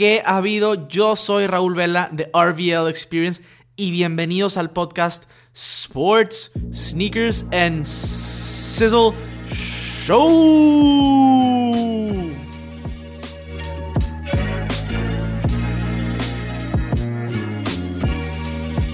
¿Qué 0.00 0.22
ha 0.24 0.38
habido? 0.38 0.88
Yo 0.88 1.14
soy 1.14 1.46
Raúl 1.46 1.74
Vela 1.74 2.08
de 2.10 2.30
RVL 2.32 2.88
Experience 2.88 3.42
y 3.76 3.90
bienvenidos 3.90 4.56
al 4.56 4.70
podcast 4.70 5.24
Sports, 5.52 6.52
Sneakers 6.72 7.44
and 7.52 7.84
Sizzle 7.84 9.12
Show. 9.44 10.16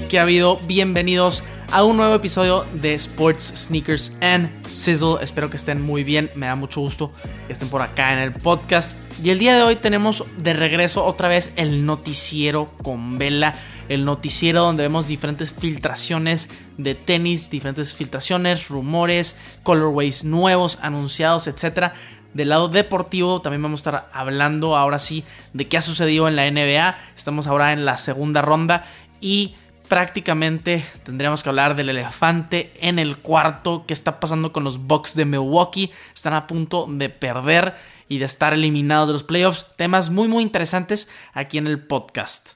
¿Qué 0.09 0.19
ha 0.19 0.23
habido? 0.23 0.57
Bienvenidos 0.67 1.45
a 1.71 1.85
un 1.85 1.99
nuevo 1.99 2.17
episodio 2.17 2.67
de 2.73 2.95
Sports, 2.95 3.53
Sneakers 3.55 4.11
and 4.21 4.51
Sizzle. 4.67 5.19
Espero 5.23 5.51
que 5.51 5.57
estén 5.57 5.81
muy 5.81 6.03
bien. 6.03 6.33
Me 6.35 6.47
da 6.47 6.57
mucho 6.57 6.81
gusto 6.81 7.13
que 7.47 7.53
estén 7.53 7.69
por 7.69 7.83
acá 7.83 8.13
en 8.13 8.19
el 8.19 8.33
podcast. 8.33 9.06
Y 9.23 9.31
el 9.31 9.39
día 9.39 9.57
de 9.57 9.63
hoy 9.63 9.77
tenemos 9.77 10.25
de 10.37 10.53
regreso 10.53 11.05
otra 11.05 11.29
vez 11.29 11.53
el 11.57 11.87
noticiero 11.87 12.71
con 12.83 13.17
vela. 13.19 13.55
El 13.89 14.05
noticiero 14.05 14.61
donde 14.61 14.83
vemos 14.83 15.07
diferentes 15.07 15.53
filtraciones 15.53 16.51
de 16.77 16.95
tenis, 16.95 17.49
diferentes 17.49 17.95
filtraciones, 17.95 18.69
rumores, 18.69 19.37
colorways 19.63 20.25
nuevos, 20.25 20.79
anunciados, 20.83 21.47
etcétera 21.47 21.95
del 22.37 22.51
lado 22.51 22.69
deportivo 22.69 23.41
también 23.41 23.63
vamos 23.63 23.79
a 23.79 23.83
estar 23.89 24.11
hablando 24.13 24.77
ahora 24.77 24.99
sí 24.99 25.25
de 25.55 25.69
qué 25.69 25.79
ha 25.79 25.81
sucedido 25.81 26.29
en 26.29 26.37
la 26.37 26.51
NBA. 26.51 26.95
Estamos 27.17 27.47
ahora 27.47 27.73
en 27.73 27.87
la 27.87 27.97
segunda 27.97 28.43
ronda 28.43 28.85
y 29.23 29.55
prácticamente 29.89 30.85
tendríamos 31.05 31.43
que 31.43 31.49
hablar 31.49 31.77
del 31.77 31.89
elefante 31.89 32.73
en 32.81 32.99
el 32.99 33.19
cuarto. 33.19 33.85
¿Qué 33.87 33.95
está 33.95 34.21
pasando 34.21 34.53
con 34.53 34.65
los 34.65 34.79
Bucks 34.79 35.15
de 35.15 35.25
Milwaukee? 35.25 35.91
Están 36.15 36.35
a 36.35 36.47
punto 36.47 36.87
de 36.89 37.09
perder 37.09 37.75
y 38.09 38.19
de 38.19 38.25
estar 38.25 38.53
eliminados 38.53 39.09
de 39.09 39.13
los 39.15 39.25
playoffs. 39.25 39.67
Temas 39.77 40.11
muy 40.11 40.29
muy 40.29 40.43
interesantes 40.43 41.09
aquí 41.33 41.59
en 41.59 41.67
el 41.67 41.85
podcast. 41.85 42.53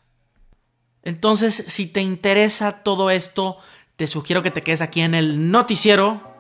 Entonces, 1.03 1.65
si 1.67 1.87
te 1.87 2.03
interesa 2.03 2.83
todo 2.83 3.11
esto, 3.11 3.57
te 3.97 4.07
sugiero 4.07 4.43
que 4.43 4.51
te 4.51 4.63
quedes 4.63 4.83
aquí 4.83 5.01
en 5.01 5.15
el 5.15 5.51
noticiero 5.51 6.31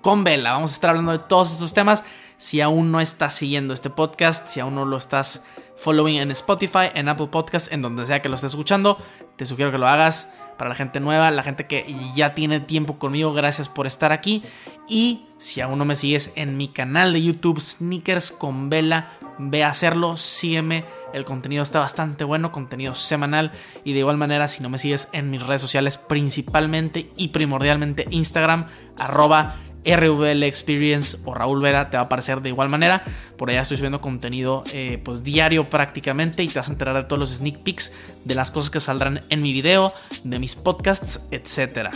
con 0.00 0.24
Vela. 0.24 0.52
Vamos 0.52 0.70
a 0.72 0.74
estar 0.74 0.90
hablando 0.90 1.12
de 1.12 1.18
todos 1.18 1.52
estos 1.52 1.74
temas. 1.74 2.04
Si 2.38 2.60
aún 2.60 2.90
no 2.90 3.00
estás 3.00 3.34
siguiendo 3.34 3.74
este 3.74 3.90
podcast, 3.90 4.48
si 4.48 4.60
aún 4.60 4.74
no 4.74 4.86
lo 4.86 4.96
estás 4.96 5.44
following 5.80 6.16
en 6.16 6.30
Spotify, 6.30 6.90
en 6.94 7.08
Apple 7.08 7.28
Podcast, 7.28 7.72
en 7.72 7.82
donde 7.82 8.06
sea 8.06 8.20
que 8.22 8.28
lo 8.28 8.34
estés 8.34 8.52
escuchando, 8.52 8.98
te 9.36 9.46
sugiero 9.46 9.72
que 9.72 9.78
lo 9.78 9.88
hagas. 9.88 10.32
Para 10.60 10.68
la 10.68 10.74
gente 10.74 11.00
nueva, 11.00 11.30
la 11.30 11.42
gente 11.42 11.66
que 11.66 11.86
ya 12.14 12.34
tiene 12.34 12.60
tiempo 12.60 12.98
conmigo, 12.98 13.32
gracias 13.32 13.70
por 13.70 13.86
estar 13.86 14.12
aquí. 14.12 14.42
Y 14.90 15.22
si 15.38 15.62
aún 15.62 15.78
no 15.78 15.86
me 15.86 15.96
sigues 15.96 16.34
en 16.36 16.58
mi 16.58 16.68
canal 16.68 17.14
de 17.14 17.22
YouTube, 17.22 17.58
Sneakers 17.58 18.30
con 18.30 18.68
Vela, 18.68 19.08
ve 19.38 19.64
a 19.64 19.70
hacerlo, 19.70 20.18
sígueme. 20.18 20.84
El 21.14 21.24
contenido 21.24 21.62
está 21.62 21.78
bastante 21.78 22.24
bueno, 22.24 22.52
contenido 22.52 22.94
semanal. 22.94 23.52
Y 23.84 23.94
de 23.94 24.00
igual 24.00 24.18
manera, 24.18 24.48
si 24.48 24.62
no 24.62 24.68
me 24.68 24.76
sigues 24.76 25.08
en 25.14 25.30
mis 25.30 25.42
redes 25.42 25.62
sociales, 25.62 25.96
principalmente 25.96 27.10
y 27.16 27.28
primordialmente 27.28 28.06
Instagram, 28.10 28.66
arroba 28.98 29.56
RVL 29.84 30.42
Experience 30.42 31.18
o 31.24 31.34
Raúl 31.34 31.62
Vera 31.62 31.88
te 31.88 31.96
va 31.96 32.02
a 32.02 32.06
aparecer 32.06 32.42
de 32.42 32.50
igual 32.50 32.68
manera. 32.68 33.02
Por 33.38 33.50
allá 33.50 33.62
estoy 33.62 33.78
subiendo 33.78 34.00
contenido 34.00 34.64
eh, 34.72 35.00
pues 35.02 35.22
diario 35.22 35.70
prácticamente 35.70 36.42
y 36.42 36.48
te 36.48 36.58
vas 36.58 36.68
a 36.68 36.72
enterar 36.72 36.94
de 36.96 37.04
todos 37.04 37.18
los 37.18 37.30
sneak 37.30 37.62
peeks, 37.62 37.92
de 38.24 38.34
las 38.34 38.50
cosas 38.50 38.70
que 38.70 38.80
saldrán 38.80 39.20
en 39.30 39.42
mi 39.42 39.52
video, 39.52 39.92
de 40.22 40.38
podcasts, 40.56 41.20
etc. 41.30 41.90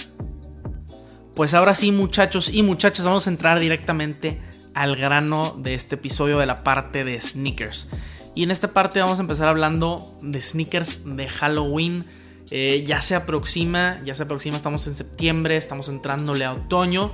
Pues 1.35 1.55
ahora 1.55 1.75
sí 1.75 1.93
muchachos 1.93 2.49
y 2.53 2.63
muchachas 2.63 3.05
vamos 3.05 3.27
a 3.27 3.31
entrar 3.31 3.59
directamente 3.59 4.41
al 4.75 4.97
grano 4.97 5.57
de 5.59 5.75
este 5.75 5.95
episodio 5.95 6.39
de 6.39 6.47
la 6.47 6.65
parte 6.65 7.05
de 7.05 7.21
sneakers. 7.21 7.89
Y 8.35 8.43
en 8.43 8.51
esta 8.51 8.73
parte 8.73 9.01
vamos 9.01 9.19
a 9.19 9.23
empezar 9.23 9.49
hablando 9.49 10.17
de 10.21 10.41
sneakers 10.41 11.03
de 11.05 11.29
Halloween. 11.29 12.05
Eh, 12.51 12.85
ya 12.87 13.01
se 13.01 13.15
aproxima, 13.15 14.01
ya 14.05 14.15
se 14.15 14.25
aproxima, 14.25 14.57
estamos 14.57 14.87
en 14.87 14.95
septiembre, 14.95 15.57
estamos 15.57 15.89
entrándole 15.89 16.45
a 16.45 16.53
otoño. 16.53 17.13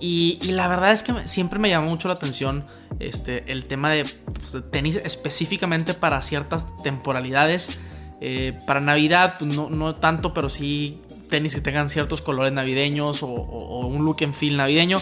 Y, 0.00 0.38
la 0.52 0.66
verdad 0.68 0.92
es 0.92 1.02
que 1.02 1.12
siempre 1.28 1.58
me 1.58 1.68
llamó 1.68 1.90
mucho 1.90 2.08
la 2.08 2.14
atención 2.14 2.64
este, 3.00 3.50
el 3.52 3.66
tema 3.66 3.90
de, 3.90 4.06
pues, 4.32 4.56
tenis 4.70 4.96
específicamente 4.96 5.92
para 5.92 6.22
ciertas 6.22 6.66
temporalidades. 6.82 7.78
Eh, 8.20 8.58
para 8.66 8.80
Navidad, 8.80 9.36
pues, 9.38 9.56
no, 9.56 9.94
tanto, 9.94 10.34
pero 10.34 10.48
sí 10.48 11.00
tenis 11.30 11.54
que 11.54 11.60
tengan 11.60 11.88
ciertos 11.88 12.22
colores 12.22 12.52
navideños 12.52 13.22
o, 13.22 13.28
o, 13.28 13.86
un 13.86 14.04
look 14.04 14.18
and 14.22 14.34
feel 14.34 14.56
navideño. 14.56 15.00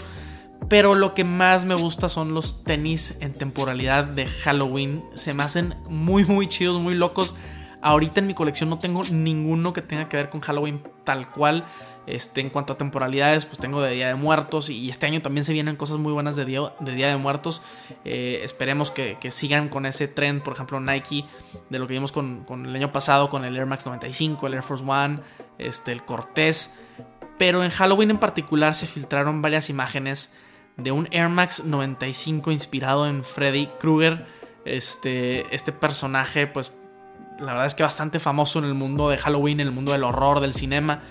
Pero 0.69 0.95
lo 0.95 1.15
que 1.15 1.25
más 1.25 1.65
me 1.65 1.75
gusta 1.75 2.09
son 2.09 2.35
los 2.35 2.65
tenis 2.65 3.19
en 3.21 3.33
temporalidad 3.33 4.05
de 4.05 4.27
Halloween. 4.27 5.03
Se 5.15 5.33
me 5.33 5.43
hacen 5.43 5.75
muy, 5.89 6.25
muy 6.25 6.47
chidos, 6.49 6.81
muy 6.81 6.95
locos. 6.95 7.35
Ahorita 7.81 8.21
en 8.21 8.27
mi 8.27 8.35
colección 8.35 8.69
no 8.71 8.79
tengo 8.79 9.05
ninguno 9.05 9.73
que 9.73 9.83
tenga 9.83 10.09
que 10.09 10.17
ver 10.17 10.31
con 10.31 10.41
Halloween 10.41 10.83
tal 11.05 11.31
cual. 11.31 11.65
Este, 12.09 12.41
en 12.41 12.49
cuanto 12.49 12.73
a 12.73 12.79
temporalidades, 12.79 13.45
pues 13.45 13.59
tengo 13.59 13.83
de 13.83 13.93
Día 13.93 14.09
de 14.09 14.15
Muertos 14.15 14.71
y 14.71 14.89
este 14.89 15.05
año 15.05 15.21
también 15.21 15.45
se 15.45 15.53
vienen 15.53 15.77
cosas 15.77 15.99
muy 15.99 16.11
buenas 16.13 16.37
de 16.37 16.47
Día 16.47 16.73
de, 16.81 16.95
día 16.95 17.09
de 17.09 17.19
Muertos. 17.19 17.61
Eh, 18.07 18.41
esperemos 18.45 18.91
que, 18.91 19.19
sigan 19.31 19.69
con 19.69 19.85
ese 19.85 20.09
trend, 20.09 20.43
por 20.43 20.55
ejemplo 20.55 20.81
Nike, 20.81 21.27
de 21.69 21.79
lo 21.79 21.87
que 21.87 21.93
vimos 21.93 22.11
con, 22.11 22.47
el 22.51 22.75
año 22.75 22.93
pasado 22.93 23.29
con 23.29 23.45
el 23.45 23.55
Air 23.55 23.67
Max 23.67 23.85
95, 23.85 24.47
el 24.47 24.55
Air 24.55 24.63
Force 24.63 24.85
One, 24.87 25.21
este, 25.59 25.93
el 25.93 26.03
Cortés. 26.03 26.79
Pero 27.37 27.63
en 27.63 27.71
Halloween 27.71 28.11
en 28.11 28.19
particular 28.19 28.75
se 28.75 28.87
filtraron 28.87 29.43
varias 29.43 29.69
imágenes 29.69 30.33
de 30.79 30.93
un 30.93 31.09
Air 31.11 31.29
Max 31.29 31.63
95 31.65 32.51
inspirado 32.53 33.07
en 33.07 33.23
Freddy 33.23 33.67
Krueger. 33.79 34.27
Este, 34.65 35.55
este 35.55 35.73
personaje, 35.73 36.47
pues 36.47 36.73
la 37.39 37.53
verdad 37.53 37.67
es 37.67 37.75
que 37.75 37.83
bastante 37.83 38.19
famoso 38.19 38.59
en 38.59 38.65
el 38.65 38.75
mundo 38.75 39.09
de 39.09 39.19
Halloween, 39.19 39.61
en 39.61 39.69
el 39.69 39.73
mundo 39.73 39.93
del 39.93 40.05
horror, 40.05 40.41
del 40.41 40.55
cinema. 40.55 41.03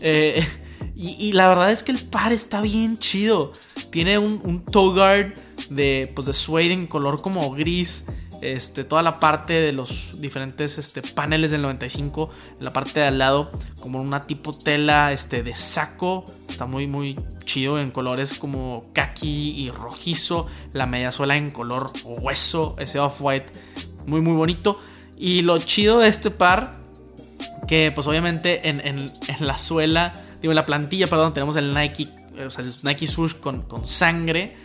Eh, 0.00 0.46
y, 0.96 1.32
la 1.32 1.48
verdad 1.48 1.70
es 1.70 1.82
que 1.82 1.92
el 1.92 2.06
par 2.06 2.32
está 2.32 2.60
bien 2.60 2.98
chido. 2.98 3.52
Tiene 3.90 4.18
un, 4.18 4.40
un 4.44 4.64
guard 4.64 5.34
de, 5.70 6.10
pues, 6.14 6.26
de 6.26 6.32
suede 6.32 6.72
en 6.72 6.86
color 6.86 7.20
como 7.20 7.50
gris. 7.52 8.04
Este, 8.40 8.82
toda 8.82 9.04
la 9.04 9.20
parte 9.20 9.52
de 9.52 9.72
los 9.72 10.20
diferentes 10.20 10.76
este, 10.76 11.00
paneles 11.00 11.52
del 11.52 11.62
95, 11.62 12.28
en 12.58 12.64
la 12.64 12.72
parte 12.72 12.98
de 12.98 13.06
al 13.06 13.18
lado, 13.18 13.52
como 13.80 14.00
una 14.00 14.22
tipo 14.22 14.52
tela 14.52 15.12
este, 15.12 15.44
de 15.44 15.54
saco. 15.54 16.24
Está 16.48 16.66
muy, 16.66 16.88
muy 16.88 17.18
chido 17.44 17.78
en 17.78 17.92
colores 17.92 18.34
como 18.34 18.86
kaki 18.92 19.50
y 19.56 19.68
rojizo. 19.68 20.46
La 20.72 20.86
media 20.86 21.12
suela 21.12 21.36
en 21.36 21.50
color 21.50 21.92
hueso, 22.04 22.74
ese 22.78 22.98
off-white, 22.98 23.52
muy, 24.06 24.20
muy 24.20 24.34
bonito. 24.34 24.80
Y 25.22 25.42
lo 25.42 25.56
chido 25.58 26.00
de 26.00 26.08
este 26.08 26.32
par 26.32 26.72
que 27.68 27.92
pues 27.94 28.08
obviamente 28.08 28.68
en, 28.68 29.12
la 29.38 29.56
suela, 29.56 30.10
digo 30.40 30.50
en 30.50 30.56
la 30.56 30.66
plantilla, 30.66 31.06
perdón, 31.06 31.32
tenemos 31.32 31.54
el 31.54 31.72
Nike, 31.72 32.08
o 32.44 32.50
sea, 32.50 32.64
el 32.64 32.74
Nike 32.82 33.06
Swoosh 33.06 33.34
con, 33.34 33.62
con 33.62 33.86
sangre. 33.86 34.56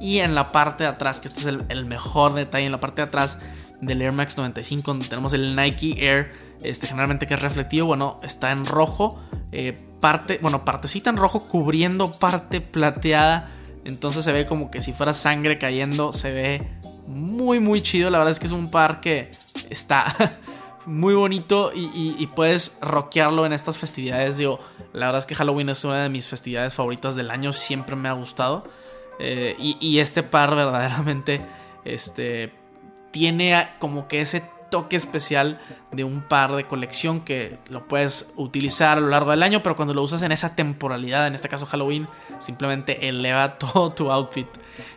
Y 0.00 0.18
en 0.18 0.34
la 0.34 0.50
parte 0.50 0.82
de 0.82 0.90
atrás, 0.90 1.20
que 1.20 1.28
este 1.28 1.42
es 1.42 1.46
el, 1.46 1.84
mejor 1.84 2.34
detalle, 2.34 2.66
en 2.66 2.72
la 2.72 2.80
parte 2.80 3.02
de 3.02 3.06
atrás 3.06 3.38
del 3.80 4.02
Air 4.02 4.10
Max 4.10 4.36
95, 4.36 4.90
donde 4.90 5.06
tenemos 5.06 5.32
el 5.32 5.54
Nike 5.54 6.04
Air, 6.04 6.32
este, 6.60 6.88
generalmente 6.88 7.28
que 7.28 7.34
es 7.34 7.40
reflectivo, 7.40 7.86
bueno, 7.86 8.16
está 8.24 8.50
en 8.50 8.66
rojo, 8.66 9.20
eh, 9.52 9.78
parte, 10.00 10.40
bueno, 10.42 10.64
partecita 10.64 11.10
en 11.10 11.18
rojo 11.18 11.46
cubriendo 11.46 12.10
parte 12.10 12.60
plateada, 12.60 13.48
entonces 13.84 14.24
se 14.24 14.32
ve 14.32 14.44
como 14.44 14.72
que 14.72 14.82
si 14.82 14.92
fuera 14.92 15.12
sangre 15.12 15.56
cayendo, 15.56 16.12
se 16.12 16.32
ve 16.32 16.68
muy, 17.06 17.60
muy 17.60 17.80
chido, 17.80 18.10
la 18.10 18.18
verdad 18.18 18.32
es 18.32 18.40
que 18.40 18.46
es 18.46 18.52
un 18.52 18.72
par 18.72 19.00
que 19.00 19.30
está 19.70 20.14
muy 20.86 21.14
bonito 21.14 21.70
y, 21.74 22.26
puedes 22.34 22.78
rockearlo 22.80 23.46
en 23.46 23.52
estas 23.52 23.78
festividades. 23.78 24.36
Digo, 24.36 24.60
la 24.92 25.06
verdad 25.06 25.20
es 25.20 25.26
que 25.26 25.34
Halloween 25.34 25.68
es 25.70 25.84
una 25.84 26.02
de 26.02 26.08
mis 26.08 26.28
festividades 26.28 26.74
favoritas 26.74 27.16
del 27.16 27.30
año, 27.30 27.52
siempre 27.52 27.96
me 27.96 28.08
ha 28.08 28.12
gustado. 28.12 28.64
Eh, 29.18 29.54
y, 29.58 29.98
este 29.98 30.22
par 30.22 30.54
verdaderamente 30.54 31.42
este, 31.84 32.52
tiene 33.10 33.70
como 33.78 34.08
que 34.08 34.22
ese 34.22 34.42
toque 34.70 34.96
especial 34.96 35.60
de 35.92 36.04
un 36.04 36.22
par 36.22 36.54
de 36.54 36.64
colección 36.64 37.20
que 37.20 37.58
lo 37.68 37.86
puedes 37.86 38.32
utilizar 38.36 38.98
a 38.98 39.00
lo 39.00 39.08
largo 39.08 39.30
del 39.30 39.42
año, 39.42 39.62
pero 39.62 39.76
cuando 39.76 39.92
lo 39.92 40.02
usas 40.02 40.22
en 40.22 40.32
esa 40.32 40.56
temporalidad, 40.56 41.26
en 41.26 41.34
este 41.34 41.48
caso 41.48 41.66
Halloween, 41.66 42.08
simplemente 42.38 43.08
eleva 43.08 43.58
todo 43.58 43.92
tu 43.92 44.10
outfit. 44.10 44.48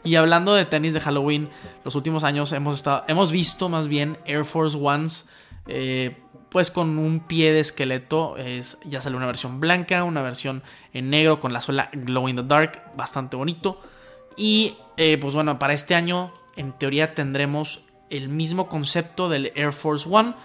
Y 0.04 0.16
hablando 0.16 0.54
de 0.54 0.66
tenis 0.66 0.94
de 0.94 1.02
Halloween, 1.02 1.50
los 1.84 1.96
últimos 1.96 2.24
años 2.24 2.52
hemos, 2.54 2.76
estado, 2.76 3.04
hemos 3.08 3.32
visto 3.32 3.70
más 3.70 3.88
bien 3.88 4.18
Air 4.26 4.46
Force 4.46 4.78
Ones 4.80 5.30
eh, 5.68 6.18
pues 6.50 6.70
con 6.70 7.00
un 7.00 7.22
pie 7.22 7.52
de 7.52 7.60
esqueleto. 7.60 8.38
Es, 8.38 8.78
ya 8.86 9.02
sale 9.02 9.18
una 9.18 9.26
versión 9.26 9.60
blanca, 9.60 10.04
una 10.04 10.22
versión 10.22 10.62
en 10.94 11.10
negro 11.10 11.40
con 11.40 11.52
la 11.52 11.62
suela 11.62 11.90
Glow 11.94 12.30
in 12.30 12.36
the 12.36 12.44
Dark, 12.44 12.84
bastante 12.96 13.36
bonito. 13.36 13.82
Y 14.38 14.76
eh, 14.98 15.18
pues 15.20 15.34
bueno, 15.34 15.58
para 15.58 15.74
este 15.74 15.96
año 15.96 16.32
en 16.56 16.74
teoría 16.74 17.16
tendremos 17.16 17.82
el 18.16 18.30
mismo 18.30 18.68
concepto 18.68 19.30
del 19.30 19.52
Air 19.56 19.74
Force 19.74 20.08
One 20.10 20.36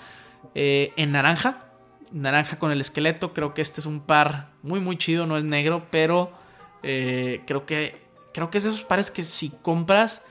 eh, 0.54 0.92
en 0.96 1.12
naranja. 1.12 1.64
Naranja 2.10 2.58
con 2.58 2.72
el 2.72 2.80
esqueleto. 2.80 3.34
Creo 3.34 3.54
que 3.54 3.62
este 3.62 3.80
es 3.80 3.86
un 3.86 4.00
par 4.00 4.50
muy 4.62 4.80
muy 4.80 4.96
chido, 4.96 5.26
no 5.26 5.36
es 5.36 5.44
negro, 5.44 5.86
pero 5.90 6.32
creo 6.80 7.66
que 7.66 8.08
creo 8.32 8.50
que 8.50 8.58
es 8.58 8.64
de 8.64 8.70
esos 8.70 8.84
pares 8.84 9.10
que 9.10 9.24
si 9.24 9.50
compras 9.50 10.22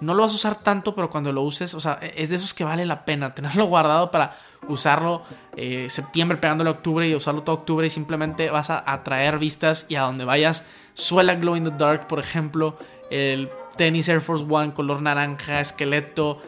no 0.00 0.14
lo 0.14 0.22
vas 0.22 0.32
a 0.32 0.36
usar 0.36 0.56
tanto, 0.56 0.94
pero 0.94 1.10
cuando 1.10 1.32
lo 1.32 1.42
uses, 1.42 1.74
o 1.74 1.80
sea, 1.80 1.98
es 2.16 2.30
de 2.30 2.36
esos 2.36 2.54
que 2.54 2.64
vale 2.64 2.84
la 2.86 3.04
pena 3.04 3.34
tenerlo 3.34 3.64
guardado 3.68 4.10
para 4.10 4.36
usarlo 4.68 5.22
eh, 5.56 5.86
septiembre 5.88 6.38
pegándole 6.38 6.70
octubre 6.70 7.08
y 7.08 7.14
usarlo 7.14 7.42
todo 7.42 7.56
octubre 7.56 7.86
y 7.86 7.90
simplemente 7.90 8.50
vas 8.50 8.70
a 8.70 8.82
atraer 8.90 9.38
vistas 9.38 9.86
y 9.88 9.96
a 9.96 10.02
donde 10.02 10.24
vayas 10.24 10.66
suela 10.94 11.34
glow 11.34 11.56
in 11.56 11.64
the 11.64 11.70
dark, 11.70 12.06
por 12.06 12.18
ejemplo, 12.18 12.76
el 13.10 13.50
tenis 13.76 14.08
Air 14.08 14.20
Force 14.20 14.44
One 14.48 14.72
color 14.72 15.02
naranja, 15.02 15.60
esqueleto. 15.60 16.40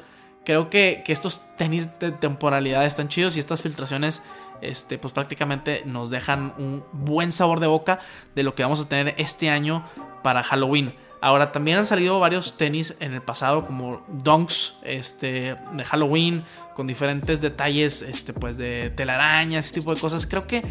Creo 0.46 0.70
que, 0.70 1.02
que 1.04 1.12
estos 1.12 1.43
tenis 1.56 1.98
de 1.98 2.12
temporalidad 2.12 2.87
están 2.87 3.08
chidos 3.08 3.37
y 3.37 3.40
estas 3.40 3.62
filtraciones 3.62 4.22
este, 4.60 4.96
pues 4.96 5.12
prácticamente 5.12 5.82
nos 5.84 6.08
dejan 6.08 6.54
un 6.56 6.84
buen 6.93 7.32
sabor 7.32 7.58
de 7.58 7.66
boca 7.66 7.98
de 8.37 8.44
lo 8.44 8.54
que 8.54 8.62
vamos 8.62 8.81
a 8.81 8.88
tener 8.88 9.14
este 9.19 9.50
año 9.50 9.84
para 10.22 10.44
Halloween. 10.44 10.94
Ahora 11.20 11.50
también 11.50 11.78
han 11.78 11.87
salido 11.87 12.20
varios 12.20 12.56
tenis 12.56 12.94
en 13.00 13.12
el 13.12 13.22
pasado 13.22 13.66
como 13.66 14.04
Dunks 14.08 14.78
este, 14.84 15.56
de 15.72 15.84
Halloween 15.84 16.44
con 16.75 16.87
diferentes 16.87 17.40
detalles 17.40 18.02
este, 18.02 18.32
pues 18.32 18.56
de 18.56 18.90
telarañas, 18.90 19.66
ese 19.66 19.75
tipo 19.75 19.93
de 19.93 20.00
cosas. 20.00 20.26
Creo 20.26 20.46
que, 20.46 20.62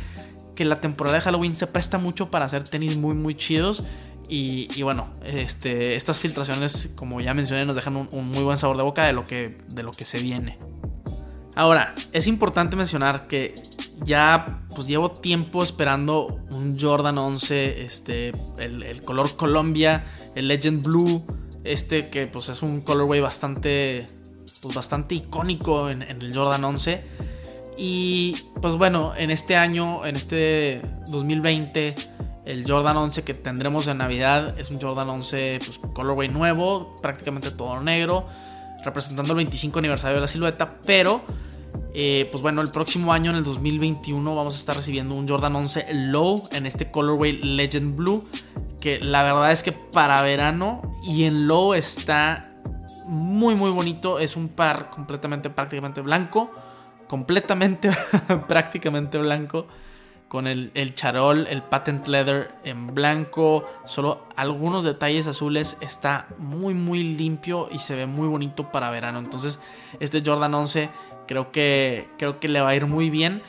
que 0.55 0.63
la 0.63 0.79
temporada 0.79 1.17
de 1.17 1.21
Halloween 1.21 1.53
se 1.53 1.67
presta 1.67 1.97
mucho 1.97 2.31
para 2.31 2.45
hacer 2.45 2.63
tenis 2.63 2.95
muy 2.95 3.13
muy 3.13 3.35
chidos. 3.35 3.83
Y, 4.27 4.81
bueno, 4.81 5.13
este, 5.23 5.95
estas 5.95 6.19
filtraciones, 6.19 6.93
como 6.95 7.21
ya 7.21 7.33
mencioné, 7.33 7.65
nos 7.65 7.75
dejan 7.75 7.95
un, 7.95 8.31
muy 8.31 8.43
buen 8.43 8.57
sabor 8.57 8.77
de 8.77 8.83
boca 8.83 9.05
de 9.05 9.13
lo 9.13 9.23
que, 9.23 9.57
de 9.69 9.83
lo 9.83 9.91
que 9.91 10.05
se 10.05 10.19
viene. 10.19 10.57
Ahora, 11.55 11.93
es 12.11 12.27
importante 12.27 12.75
mencionar 12.75 13.27
que 13.27 13.55
ya 14.03 14.63
pues 14.75 14.87
llevo 14.87 15.11
tiempo 15.11 15.63
esperando 15.63 16.41
un 16.51 16.77
Jordan 16.77 17.17
11, 17.17 17.85
este, 17.85 18.31
el, 18.57 19.01
color 19.05 19.35
Colombia, 19.37 20.05
el 20.35 20.49
Legend 20.49 20.83
Blue, 20.83 21.23
este 21.63 22.09
que 22.09 22.27
pues 22.27 22.49
es 22.49 22.61
un 22.61 22.81
colorway 22.81 23.21
bastante, 23.21 24.07
pues 24.61 24.75
bastante 24.75 25.15
icónico 25.15 25.89
en, 25.89 26.01
el 26.01 26.35
Jordan 26.35 26.63
11. 26.63 27.05
Y 27.77 28.35
pues 28.61 28.75
bueno, 28.75 29.13
en 29.15 29.31
este 29.31 29.55
año, 29.55 30.05
en 30.05 30.15
este 30.17 30.81
2020, 31.07 31.95
el 32.45 32.69
Jordan 32.69 32.97
11 32.97 33.23
que 33.23 33.33
tendremos 33.33 33.87
en 33.87 33.97
Navidad 33.97 34.59
es 34.59 34.69
un 34.69 34.79
Jordan 34.79 35.09
11 35.09 35.59
pues 35.65 35.79
colorway 35.93 36.29
nuevo, 36.29 36.95
prácticamente 37.01 37.51
todo 37.51 37.81
negro, 37.81 38.27
representando 38.83 39.33
el 39.33 39.37
25 39.37 39.79
aniversario 39.79 40.15
de 40.15 40.21
la 40.21 40.27
silueta, 40.27 40.75
pero 40.85 41.23
eh, 41.97 42.27
pues 42.29 42.41
bueno, 42.41 42.61
el 42.61 42.71
próximo 42.71 43.13
año, 43.13 43.31
en 43.31 43.37
el 43.37 43.45
2021, 43.45 44.35
vamos 44.35 44.53
a 44.55 44.57
estar 44.57 44.75
recibiendo 44.75 45.15
un 45.15 45.29
Jordan 45.29 45.55
11 45.55 45.87
Low 45.93 46.43
en 46.51 46.65
este 46.65 46.91
colorway 46.91 47.41
Legend 47.41 47.95
Blue. 47.95 48.27
Que 48.81 48.99
la 48.99 49.23
verdad 49.23 49.53
es 49.53 49.63
que 49.63 49.71
para 49.71 50.21
verano 50.21 50.97
y 51.07 51.23
en 51.23 51.47
Low 51.47 51.73
está 51.73 52.51
muy, 53.05 53.55
muy 53.55 53.71
bonito. 53.71 54.19
Es 54.19 54.35
un 54.35 54.49
par 54.49 54.89
completamente, 54.89 55.49
prácticamente 55.49 56.01
blanco. 56.01 56.49
Completamente, 57.07 57.91
prácticamente 58.49 59.17
blanco. 59.17 59.67
Con 60.35 60.47
el, 60.47 60.71
el, 60.73 60.95
charol, 60.95 61.47
el 61.47 61.63
patent 61.63 62.07
leather 62.07 62.55
en 62.65 62.93
blanco. 62.93 63.65
Solo 63.85 64.27
algunos 64.35 64.83
detalles 64.83 65.27
azules. 65.27 65.77
Está 65.79 66.27
muy, 66.37 66.73
muy 66.73 67.03
limpio 67.03 67.69
y 67.71 67.79
se 67.79 67.95
ve 67.95 68.05
muy 68.05 68.27
bonito 68.27 68.69
para 68.69 68.89
verano. 68.89 69.19
Entonces, 69.19 69.61
este 69.99 70.21
Jordan 70.25 70.53
11 70.53 70.89
Creo 71.27 71.51
que, 71.51 72.07
creo 72.17 72.39
que 72.39 72.47
le 72.47 72.61
va 72.61 72.69
a 72.69 72.75
ir 72.75 72.85
muy 72.85 73.09
bien. 73.09 73.41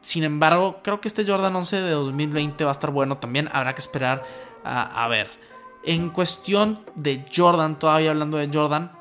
Sin 0.00 0.24
embargo, 0.24 0.80
creo 0.82 1.00
que 1.00 1.08
este 1.08 1.26
Jordan 1.26 1.54
11 1.54 1.80
de 1.82 1.90
2020 1.90 2.64
va 2.64 2.70
a 2.70 2.72
estar 2.72 2.90
bueno 2.90 3.18
también. 3.18 3.48
Habrá 3.52 3.74
que 3.74 3.80
esperar 3.80 4.24
a, 4.64 5.06
ver. 5.08 5.28
En 5.84 6.10
cuestión 6.10 6.80
de 6.94 7.24
Jordan, 7.34 7.78
todavía 7.78 8.10
hablando 8.10 8.38
de 8.38 8.50
Jordan. 8.52 8.92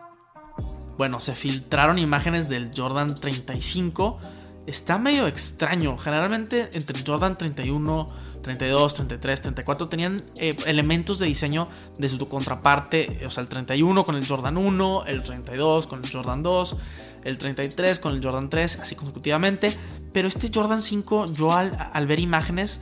Bueno, 0.98 1.20
se 1.20 1.34
filtraron 1.34 1.98
imágenes 1.98 2.50
del 2.50 2.72
Jordan 2.76 3.16
35. 3.16 4.20
Está 4.68 4.98
medio 4.98 5.28
extraño. 5.28 5.98
Generalmente 5.98 6.70
entre 6.74 7.04
Jordan 7.06 7.38
31 7.38 8.08
32, 8.42 8.94
33, 8.96 9.42
34 9.42 9.88
tenían 9.88 10.24
eh, 10.36 10.56
elementos 10.66 11.20
de 11.20 11.28
diseño 11.28 11.68
de 11.98 12.10
su 12.10 12.28
contraparte, 12.28 13.22
o 13.26 13.30
sea, 13.30 13.42
el 13.42 13.48
31 13.48 14.04
con 14.06 14.16
el 14.16 14.28
Jordan 14.28 14.58
1, 14.58 15.06
el 15.06 15.24
32 15.24 15.88
con 15.88 16.04
el 16.04 16.12
Jordan 16.12 16.44
2, 16.44 16.76
el 17.24 17.38
33 17.38 18.00
con 18.00 18.14
el 18.14 18.24
Jordan 18.24 18.50
3, 18.50 18.80
así 18.80 18.96
consecutivamente. 18.96 19.78
Pero 20.12 20.28
este 20.28 20.50
Jordan 20.54 20.82
5, 20.82 21.34
yo 21.34 21.54
al, 21.54 22.08
ver 22.08 22.20
imágenes, 22.20 22.82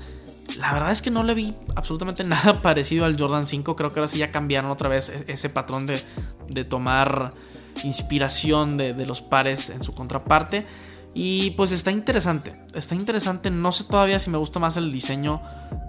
la 0.58 0.74
verdad 0.74 0.92
es 0.92 1.02
que 1.02 1.12
no 1.12 1.24
le 1.24 1.34
vi 1.34 1.56
absolutamente 1.76 2.24
nada 2.26 2.62
parecido 2.62 3.06
al 3.06 3.20
Jordan 3.20 3.46
5. 3.46 3.76
Creo 3.76 3.92
que 3.92 4.00
ahora 4.00 4.08
sí 4.08 4.18
ya 4.18 4.32
cambiaron 4.32 4.72
otra 4.72 4.90
vez 4.90 5.10
e, 5.10 5.26
ese 5.28 5.50
patrón 5.50 5.86
de, 5.86 6.02
de 6.48 6.64
tomar 6.64 7.32
inspiración 7.84 8.78
de, 8.78 8.94
de 8.94 9.06
los 9.06 9.22
pares 9.22 9.70
en 9.70 9.84
su 9.84 9.94
contraparte. 9.94 10.66
Y 11.22 11.50
pues 11.50 11.74
está 11.74 11.92
interesante, 11.92 12.54
está 12.74 12.96
interesante, 12.96 13.52
no 13.52 13.74
sé 13.74 13.84
todavía 13.84 14.20
si 14.20 14.30
me 14.30 14.38
gusta 14.38 14.58
más 14.58 14.78
el 14.78 14.90
diseño 14.94 15.42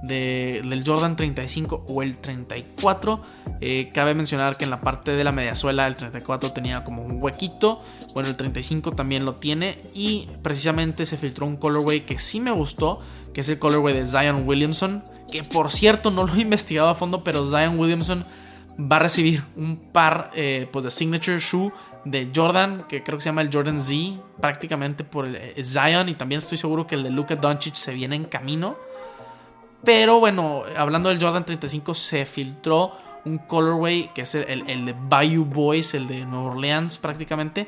del 0.03 0.83
Jordan 0.85 1.15
35 1.15 1.85
o 1.89 2.03
el 2.03 2.17
34. 2.17 3.23
Eh, 3.61 3.93
cabe 3.95 4.17
mencionar 4.17 4.57
que 4.57 4.65
en 4.65 4.71
la 4.71 4.81
parte 4.81 5.13
de 5.13 5.23
la 5.23 5.31
mediasuela 5.31 5.87
el 5.87 5.95
34 5.95 6.53
tenía 6.53 6.83
como 6.83 7.05
un 7.05 7.23
huequito, 7.23 7.77
bueno 8.13 8.29
el 8.29 8.37
35 8.37 8.91
también 8.97 9.25
lo 9.25 9.37
tiene. 9.37 9.79
Y 9.95 10.27
precisamente 10.43 11.07
se 11.07 11.17
filtró 11.17 11.47
un 11.47 11.59
colorway 11.59 12.05
que 12.07 12.19
sí 12.19 12.41
me 12.41 12.51
gustó, 12.51 12.99
que 13.33 13.43
es 13.43 13.49
el 13.51 13.61
colorway 13.61 13.95
de 13.95 14.09
Zion 14.09 14.49
Williamson, 14.49 15.05
que 15.31 15.45
por 15.45 15.71
cierto 15.71 16.11
no 16.11 16.27
lo 16.27 16.35
he 16.35 16.41
investigado 16.41 16.89
a 16.89 16.97
fondo, 16.97 17.23
pero 17.23 17.47
Zion 17.47 17.79
Williamson 17.79 18.25
va 18.79 18.97
a 18.97 18.99
recibir 19.01 19.43
un 19.57 19.77
par 19.77 20.31
eh, 20.35 20.69
pues 20.71 20.85
de 20.85 20.91
signature 20.91 21.39
shoe 21.39 21.73
de 22.05 22.31
Jordan, 22.35 22.85
que 22.89 23.03
creo 23.03 23.19
que 23.19 23.23
se 23.23 23.29
llama 23.29 23.43
el 23.43 23.51
Jordan 23.53 23.81
Z, 23.81 24.21
prácticamente 24.41 25.05
por 25.05 25.27
el 25.27 25.37
eh, 25.37 25.63
Zion, 25.63 26.09
y 26.09 26.15
también 26.15 26.39
estoy 26.39 26.59
seguro 26.59 26.87
que 26.87 26.95
el 26.95 27.03
de 27.03 27.11
Luka 27.11 27.37
Doncic 27.37 27.75
se 27.75 27.93
viene 27.93 28.17
en 28.17 28.25
camino. 28.25 28.77
Pero 29.85 30.21
bueno, 30.21 30.63
hablando 30.77 31.09
del 31.09 31.21
Jordan 31.21 31.45
35, 31.45 31.95
se 31.95 32.27
filtró 32.27 32.93
un 33.25 33.39
colorway 33.39 34.13
que 34.15 34.23
es 34.23 34.35
el, 34.35 34.69
el, 34.69 34.87
de 34.87 34.95
Bayou 35.09 35.45
Boys, 35.45 35.95
el 35.95 36.07
de 36.07 36.25
Nueva 36.25 36.53
Orleans 36.53 36.99
prácticamente, 36.99 37.67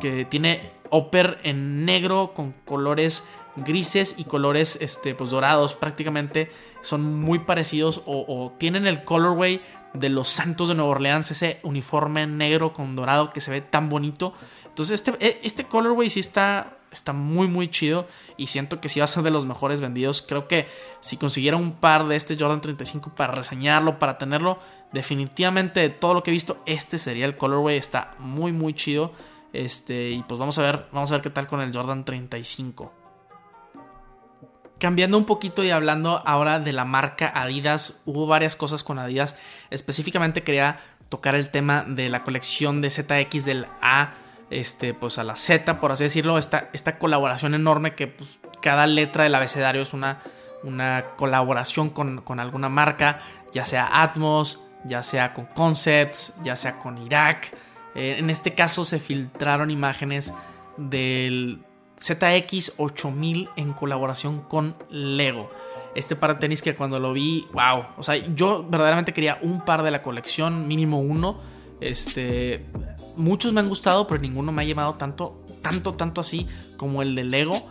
que 0.00 0.24
tiene 0.24 0.72
upper 0.90 1.38
en 1.42 1.84
negro 1.84 2.32
con 2.34 2.52
colores 2.64 3.24
grises 3.56 4.14
y 4.16 4.24
colores 4.24 4.78
este, 4.80 5.14
pues, 5.14 5.30
dorados 5.30 5.74
prácticamente 5.74 6.50
son 6.82 7.20
muy 7.20 7.40
parecidos 7.40 8.02
o, 8.06 8.24
o 8.26 8.52
tienen 8.58 8.86
el 8.86 9.04
colorway 9.04 9.60
de 9.94 10.08
los 10.08 10.28
Santos 10.28 10.68
de 10.68 10.74
Nueva 10.74 10.92
Orleans, 10.92 11.30
ese 11.30 11.60
uniforme 11.62 12.26
negro 12.26 12.72
con 12.72 12.94
dorado 12.96 13.30
que 13.30 13.40
se 13.40 13.50
ve 13.50 13.60
tan 13.60 13.88
bonito. 13.88 14.34
Entonces 14.66 15.00
este, 15.00 15.16
e, 15.24 15.40
este 15.42 15.64
colorway 15.64 16.10
sí 16.10 16.20
está, 16.20 16.78
está 16.92 17.12
muy 17.12 17.48
muy 17.48 17.68
chido 17.68 18.06
y 18.36 18.46
siento 18.46 18.80
que 18.80 18.88
sí 18.88 19.00
va 19.00 19.04
a 19.04 19.08
ser 19.08 19.22
de 19.22 19.30
los 19.30 19.46
mejores 19.46 19.80
vendidos. 19.80 20.22
Creo 20.22 20.46
que 20.46 20.68
si 21.00 21.16
consiguiera 21.16 21.56
un 21.56 21.72
par 21.72 22.06
de 22.06 22.16
este 22.16 22.36
Jordan 22.38 22.60
35 22.60 23.14
para 23.14 23.32
reseñarlo, 23.32 23.98
para 23.98 24.18
tenerlo, 24.18 24.58
definitivamente 24.92 25.80
de 25.80 25.90
todo 25.90 26.14
lo 26.14 26.22
que 26.22 26.30
he 26.30 26.32
visto, 26.32 26.62
este 26.66 26.98
sería 26.98 27.26
el 27.26 27.36
colorway, 27.36 27.76
está 27.76 28.14
muy 28.18 28.52
muy 28.52 28.74
chido. 28.74 29.12
Este, 29.52 30.10
y 30.10 30.22
pues 30.22 30.38
vamos 30.38 30.58
a 30.58 30.62
ver, 30.62 30.86
vamos 30.92 31.10
a 31.10 31.14
ver 31.14 31.22
qué 31.22 31.30
tal 31.30 31.48
con 31.48 31.60
el 31.60 31.74
Jordan 31.74 32.04
35. 32.04 32.99
Cambiando 34.80 35.18
un 35.18 35.26
poquito 35.26 35.62
y 35.62 35.70
hablando 35.70 36.22
ahora 36.26 36.58
de 36.58 36.72
la 36.72 36.86
marca 36.86 37.30
Adidas, 37.34 38.00
hubo 38.06 38.26
varias 38.26 38.56
cosas 38.56 38.82
con 38.82 38.98
Adidas. 38.98 39.36
Específicamente 39.68 40.42
quería 40.42 40.80
tocar 41.10 41.34
el 41.34 41.50
tema 41.50 41.84
de 41.86 42.08
la 42.08 42.24
colección 42.24 42.80
de 42.80 42.88
ZX 42.88 43.44
del 43.44 43.66
A 43.82 44.14
este, 44.48 44.94
pues 44.94 45.18
a 45.18 45.24
la 45.24 45.36
Z, 45.36 45.80
por 45.80 45.92
así 45.92 46.04
decirlo, 46.04 46.38
esta, 46.38 46.70
esta 46.72 46.98
colaboración 46.98 47.54
enorme 47.54 47.94
que 47.94 48.08
pues, 48.08 48.40
cada 48.62 48.86
letra 48.86 49.24
del 49.24 49.34
abecedario 49.34 49.82
es 49.82 49.92
una, 49.92 50.20
una 50.62 51.04
colaboración 51.16 51.90
con, 51.90 52.22
con, 52.22 52.40
alguna 52.40 52.70
marca, 52.70 53.18
ya 53.52 53.66
sea 53.66 54.02
Atmos, 54.02 54.60
ya 54.84 55.02
sea 55.02 55.34
con 55.34 55.44
Concepts, 55.44 56.36
ya 56.42 56.56
sea 56.56 56.78
con 56.78 56.96
Irak. 56.98 57.52
Eh, 57.94 58.16
en 58.18 58.30
este 58.30 58.54
caso 58.54 58.86
se 58.86 58.98
filtraron 58.98 59.70
imágenes 59.70 60.32
del 60.76 61.62
ZX8000 62.00 63.50
en 63.56 63.72
colaboración 63.72 64.40
con 64.40 64.74
Lego. 64.90 65.50
Este 65.94 66.16
par 66.16 66.34
de 66.34 66.40
tenis 66.40 66.62
que 66.62 66.74
cuando 66.74 66.98
lo 67.00 67.12
vi, 67.12 67.46
wow. 67.52 67.84
O 67.98 68.02
sea, 68.02 68.16
yo 68.16 68.64
verdaderamente 68.68 69.12
quería 69.12 69.38
un 69.42 69.64
par 69.64 69.82
de 69.82 69.90
la 69.90 70.02
colección, 70.02 70.68
mínimo 70.68 71.00
uno. 71.00 71.36
Este, 71.80 72.66
muchos 73.16 73.52
me 73.52 73.60
han 73.60 73.68
gustado, 73.68 74.06
pero 74.06 74.20
ninguno 74.20 74.52
me 74.52 74.62
ha 74.62 74.64
llamado 74.64 74.94
tanto, 74.94 75.44
tanto, 75.62 75.94
tanto 75.94 76.20
así 76.20 76.46
como 76.76 77.02
el 77.02 77.14
de 77.14 77.24
Lego. 77.24 77.64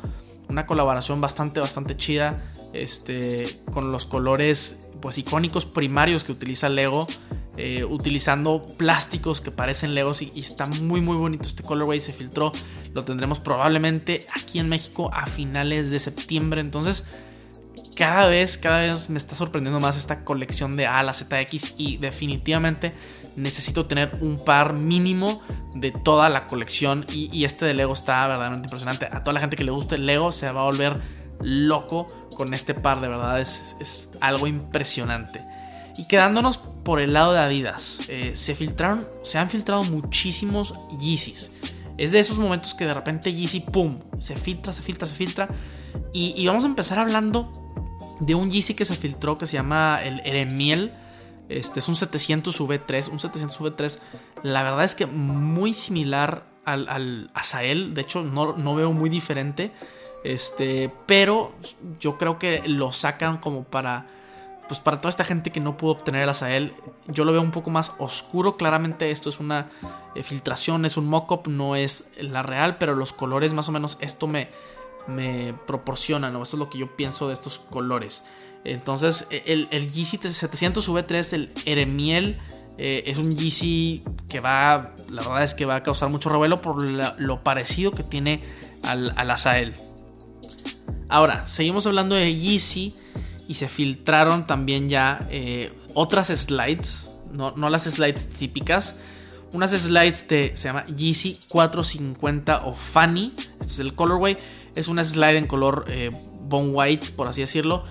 Una 0.50 0.66
colaboración 0.66 1.22
bastante, 1.22 1.60
bastante 1.60 1.96
chida. 1.96 2.52
Este, 2.74 3.62
con 3.72 3.92
los 3.92 4.06
colores, 4.06 4.90
pues 5.02 5.18
icónicos 5.18 5.66
primarios 5.66 6.24
que 6.24 6.32
utiliza 6.32 6.70
Lego. 6.70 7.08
Eh, 7.62 7.84
utilizando 7.84 8.66
plásticos 8.78 9.42
que 9.42 9.52
parecen 9.52 9.94
Legos 9.94 10.22
y, 10.22 10.32
está 10.38 10.66
muy 10.66 11.02
muy 11.02 11.18
bonito 11.18 11.46
este 11.46 11.62
colorway 11.62 12.00
se 12.00 12.14
filtró 12.14 12.54
lo 12.94 13.04
tendremos 13.04 13.42
probablemente 13.42 14.26
aquí 14.34 14.60
en 14.60 14.70
México 14.70 15.12
a 15.14 15.26
finales 15.26 15.92
de 15.92 16.00
septiembre 16.00 16.62
entonces 16.62 17.04
cada 17.98 18.28
vez 18.28 18.58
cada 18.58 18.78
vez 18.80 19.10
me 19.10 19.18
está 19.18 19.36
sorprendiendo 19.36 19.82
más 19.82 19.98
esta 19.98 20.24
colección 20.24 20.78
de 20.78 20.88
A 20.88 21.04
la 21.04 21.12
ZX 21.12 21.74
y 21.76 21.98
definitivamente 21.98 22.94
necesito 23.36 23.88
tener 23.88 24.18
un 24.22 24.42
par 24.42 24.72
mínimo 24.72 25.42
de 25.74 25.92
toda 25.92 26.30
la 26.30 26.48
colección. 26.48 27.06
Y, 27.12 27.44
este 27.44 27.66
de 27.66 27.74
Lego 27.74 27.94
está 27.94 28.28
verdaderamente 28.28 28.68
impresionante. 28.68 29.06
A 29.12 29.24
toda 29.24 29.34
la 29.34 29.40
gente 29.40 29.56
que 29.56 29.64
le 29.64 29.72
guste 29.72 29.98
Lego 29.98 30.32
se 30.32 30.52
va 30.52 30.62
a 30.62 30.64
volver 30.64 31.02
loco 31.42 32.08
con 32.36 32.54
este 32.54 32.74
par. 32.74 33.02
De 33.02 33.08
verdad 33.08 33.40
es, 33.40 33.76
es 33.80 34.10
algo 34.22 34.48
impresionante. 34.48 35.44
Y 35.98 36.08
quedándonos 36.08 36.60
por 36.90 37.00
el 37.00 37.14
lado 37.14 37.34
de 37.34 37.40
Adidas, 37.40 38.00
eh, 38.08 38.32
se 38.34 38.56
filtraron, 38.56 39.08
se 39.22 39.38
han 39.38 39.48
filtrado 39.48 39.84
muchísimos 39.84 40.74
Yeezys. 41.00 41.52
Es 42.00 42.12
de 42.12 42.20
esos 42.20 42.40
momentos 42.40 42.74
que 42.74 42.88
de 42.88 42.96
repente 42.96 43.32
Yeezy, 43.32 43.60
¡pum! 43.60 44.00
Se 44.18 44.36
filtra, 44.36 44.74
se 44.74 44.82
filtra, 44.82 45.08
se 45.08 45.14
filtra. 45.14 45.50
Y, 46.14 46.48
vamos 46.48 46.64
a 46.64 46.68
empezar 46.68 46.98
hablando 46.98 47.52
de 48.22 48.34
un 48.34 48.50
Yeezy 48.50 48.74
que 48.74 48.86
se 48.86 48.96
filtró 48.96 49.38
que 49.38 49.46
se 49.46 49.54
llama 49.54 50.00
el 50.04 50.20
Eremiel. 50.22 50.92
Este 51.48 51.80
es 51.80 51.88
un 51.88 51.96
700 51.96 52.60
V3. 52.60 53.10
Un 53.12 53.20
700 53.20 53.60
V3, 53.60 54.00
la 54.42 54.64
verdad 54.64 54.84
es 54.84 54.96
que 54.96 55.06
muy 55.06 55.76
similar 55.76 56.48
al, 56.66 56.90
al 56.90 57.30
Azael. 57.36 57.94
De 57.94 58.02
hecho, 58.02 58.24
no, 58.24 58.58
no 58.58 58.74
veo 58.74 58.94
muy 58.94 59.12
diferente. 59.12 59.72
Este, 60.24 60.92
pero 61.06 61.54
yo 62.00 62.18
creo 62.18 62.40
que 62.40 62.64
lo 62.66 62.92
sacan 62.94 63.38
como 63.38 63.64
para 63.64 64.08
pues 64.70 64.80
para 64.80 64.98
toda 64.98 65.10
esta 65.10 65.24
gente 65.24 65.52
que 65.52 65.60
no 65.60 65.78
pudo 65.78 65.94
obtener 65.94 66.22
el 66.22 66.30
Azael, 66.30 66.74
yo 67.08 67.26
lo 67.26 67.32
veo 67.32 67.42
un 67.42 67.50
poco 67.50 67.72
más 67.72 67.92
oscuro. 67.98 68.56
Claramente 68.56 69.10
esto 69.10 69.28
es 69.30 69.40
una 69.40 69.68
eh, 70.14 70.22
filtración, 70.22 70.86
es 70.86 70.96
un 70.96 71.08
mock-up, 71.08 71.50
no 71.50 71.76
es 71.76 72.12
la 72.22 72.44
real, 72.44 72.78
pero 72.78 72.94
los 72.96 73.12
colores 73.12 73.54
más 73.54 73.68
o 73.68 73.72
menos 73.72 73.98
esto 74.00 74.28
me, 74.28 74.50
me 75.08 75.56
proporcionan, 75.66 76.34
¿no? 76.34 76.44
Eso 76.44 76.56
es 76.56 76.60
lo 76.60 76.70
que 76.70 76.78
yo 76.78 76.96
pienso 76.96 77.28
de 77.28 77.34
estos 77.34 77.58
colores. 77.58 78.26
Entonces, 78.64 79.28
e, 79.32 79.42
el, 79.48 79.68
el 79.72 79.90
GC 79.90 80.32
700 80.32 80.88
V3, 80.88 81.34
el 81.34 81.50
Eremiel, 81.66 82.40
eh, 82.78 83.04
es 83.08 83.18
un 83.18 83.36
GC 83.36 84.04
que 84.30 84.40
va, 84.40 84.94
la 85.10 85.24
verdad 85.24 85.44
es 85.44 85.56
que 85.56 85.66
va 85.66 85.78
a 85.78 85.84
causar 85.84 86.10
mucho 86.10 86.30
revuelo 86.30 86.62
por 86.62 86.80
lo 86.80 87.44
parecido 87.44 87.92
que 87.92 88.04
tiene 88.04 88.40
al, 88.84 89.14
al 89.18 89.32
Azael. 89.32 89.74
Ahora, 91.10 91.48
seguimos 91.48 91.88
hablando 91.88 92.14
de 92.14 92.36
Yeezy 92.36 92.94
y 93.50 93.56
se 93.56 93.68
filtraron 93.68 94.46
también 94.46 94.90
ya 94.90 95.28
eh, 95.32 95.74
otras 95.96 96.28
slides, 96.28 97.10
no, 97.34 97.52
las 97.58 97.84
slides 97.86 98.30
típicas, 98.30 98.96
unas 99.54 99.72
slides 99.72 100.28
de, 100.28 100.52
se 100.54 100.68
llama 100.68 100.86
Yeezy 100.86 101.40
450 101.48 102.68
o 102.68 102.76
Funny, 102.76 103.34
este 103.60 103.74
es 103.74 103.80
el 103.80 103.96
colorway, 103.96 104.38
es 104.76 104.88
una 104.88 105.04
slide 105.04 105.38
en 105.38 105.48
color 105.48 105.86
eh, 105.88 106.12
bone 106.44 106.70
white, 106.70 107.10
por 107.16 107.28
así 107.28 107.42
decirlo, 107.42 107.86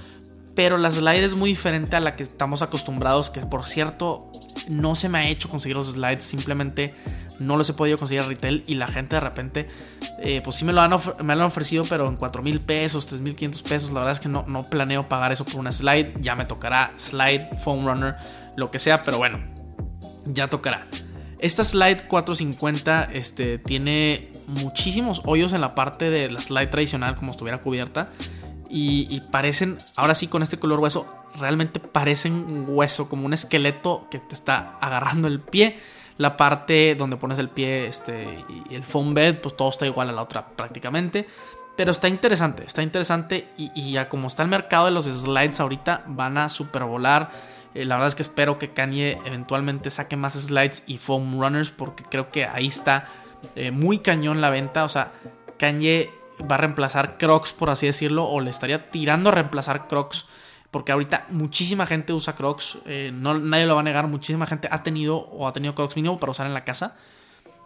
pero 0.54 0.78
la 0.78 0.92
slide 0.92 1.24
es 1.24 1.34
muy 1.34 1.50
diferente 1.50 1.96
a 1.96 2.00
la 2.00 2.14
que 2.14 2.22
estamos 2.22 2.62
acostumbrados, 2.62 3.28
que 3.28 3.40
por 3.40 3.66
cierto 3.66 4.30
no 4.68 4.94
se 4.94 5.08
me 5.08 5.18
ha 5.18 5.28
hecho 5.28 5.48
conseguir 5.48 5.76
los 5.76 5.88
slides, 5.88 6.22
simplemente 6.22 6.94
no 7.38 7.56
los 7.56 7.68
he 7.70 7.72
podido 7.72 7.98
conseguir 7.98 8.22
a 8.22 8.26
retail 8.26 8.64
y 8.66 8.74
la 8.74 8.88
gente 8.88 9.16
de 9.16 9.20
repente, 9.20 9.68
eh, 10.18 10.40
pues 10.42 10.56
sí 10.56 10.64
me 10.64 10.72
lo, 10.72 10.80
han 10.80 10.90
me 11.22 11.34
lo 11.34 11.42
han 11.42 11.46
ofrecido, 11.46 11.84
pero 11.88 12.08
en 12.08 12.16
4 12.16 12.42
mil 12.42 12.60
pesos, 12.60 13.06
3 13.06 13.20
mil 13.20 13.34
500 13.34 13.62
pesos. 13.62 13.90
La 13.90 14.00
verdad 14.00 14.12
es 14.12 14.20
que 14.20 14.28
no, 14.28 14.44
no 14.48 14.68
planeo 14.68 15.02
pagar 15.08 15.32
eso 15.32 15.44
por 15.44 15.56
una 15.56 15.72
slide. 15.72 16.14
Ya 16.20 16.34
me 16.34 16.44
tocará 16.44 16.92
slide, 16.96 17.50
foam 17.62 17.86
runner, 17.86 18.16
lo 18.56 18.70
que 18.70 18.78
sea, 18.78 19.02
pero 19.02 19.18
bueno, 19.18 19.40
ya 20.26 20.48
tocará. 20.48 20.86
Esta 21.38 21.62
slide 21.62 22.06
450 22.08 23.10
este, 23.12 23.58
tiene 23.58 24.32
muchísimos 24.48 25.22
hoyos 25.24 25.52
en 25.52 25.60
la 25.60 25.74
parte 25.74 26.10
de 26.10 26.30
la 26.30 26.40
slide 26.40 26.68
tradicional, 26.68 27.14
como 27.14 27.30
estuviera 27.30 27.58
cubierta. 27.58 28.08
Y, 28.70 29.06
y, 29.08 29.20
parecen, 29.20 29.78
ahora 29.96 30.14
sí 30.14 30.26
con 30.26 30.42
este 30.42 30.58
color 30.58 30.80
hueso, 30.80 31.06
realmente 31.38 31.80
parecen 31.80 32.66
hueso, 32.68 33.08
como 33.08 33.24
un 33.24 33.32
esqueleto 33.32 34.06
que 34.10 34.18
te 34.18 34.34
está 34.34 34.76
agarrando 34.80 35.26
el 35.26 35.40
pie 35.40 35.78
la 36.18 36.36
parte 36.36 36.94
donde 36.96 37.16
pones 37.16 37.38
el 37.38 37.48
pie 37.48 37.86
este, 37.86 38.44
y 38.68 38.74
el 38.74 38.84
foam 38.84 39.14
bed, 39.14 39.40
pues 39.40 39.56
todo 39.56 39.70
está 39.70 39.86
igual 39.86 40.10
a 40.10 40.12
la 40.12 40.22
otra 40.22 40.46
prácticamente. 40.48 41.26
Pero 41.76 41.92
está 41.92 42.08
interesante, 42.08 42.64
está 42.66 42.82
interesante 42.82 43.52
y, 43.56 43.92
ya 43.92 44.08
como 44.08 44.26
está 44.26 44.42
el 44.42 44.48
mercado 44.48 44.86
de 44.86 44.90
los 44.90 45.04
slides 45.04 45.60
ahorita, 45.60 46.02
van 46.06 46.36
a 46.36 46.48
supervolar. 46.48 47.30
Eh, 47.72 47.84
la 47.84 47.94
verdad 47.94 48.08
es 48.08 48.14
que 48.16 48.22
espero 48.22 48.58
que 48.58 48.72
Kanye 48.72 49.20
eventualmente 49.24 49.88
saque 49.90 50.16
más 50.16 50.34
slides 50.34 50.82
y 50.88 50.98
foam 50.98 51.40
runners 51.40 51.70
porque 51.70 52.02
creo 52.02 52.30
que 52.30 52.46
ahí 52.46 52.66
está 52.66 53.06
eh, 53.54 53.70
muy 53.70 54.00
cañón 54.00 54.40
la 54.40 54.50
venta. 54.50 54.82
O 54.82 54.88
sea, 54.88 55.12
Kanye 55.56 56.10
va 56.50 56.56
a 56.56 56.58
reemplazar 56.58 57.16
Crocs, 57.16 57.52
por 57.52 57.70
así 57.70 57.86
decirlo, 57.86 58.24
o 58.24 58.40
le 58.40 58.50
estaría 58.50 58.90
tirando 58.90 59.30
a 59.30 59.32
reemplazar 59.32 59.86
Crocs 59.86 60.26
porque 60.70 60.92
ahorita 60.92 61.26
muchísima 61.30 61.86
gente 61.86 62.12
usa 62.12 62.34
Crocs, 62.34 62.78
eh, 62.84 63.10
no, 63.12 63.38
nadie 63.38 63.66
lo 63.66 63.74
va 63.74 63.80
a 63.80 63.84
negar, 63.84 64.06
muchísima 64.06 64.46
gente 64.46 64.68
ha 64.70 64.82
tenido 64.82 65.16
o 65.16 65.48
ha 65.48 65.52
tenido 65.52 65.74
Crocs 65.74 65.96
mínimo 65.96 66.18
para 66.18 66.30
usar 66.30 66.46
en 66.46 66.54
la 66.54 66.64
casa. 66.64 66.96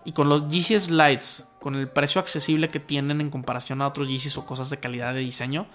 Y 0.05 0.13
con 0.13 0.29
los 0.29 0.49
Yeezy 0.49 0.79
Slides, 0.79 1.49
con 1.61 1.75
el 1.75 1.89
precio 1.89 2.21
accesible 2.21 2.69
que 2.69 2.81
tienen 2.81 3.21
en 3.21 3.31
comparación 3.31 3.83
a 3.83 3.87
otros 3.87 4.09
Yeezys 4.09 4.37
o 4.37 4.47
cosas 4.47 4.71
de 4.71 4.79
calidad 4.79 5.15
de 5.15 5.21
diseño, 5.21 5.67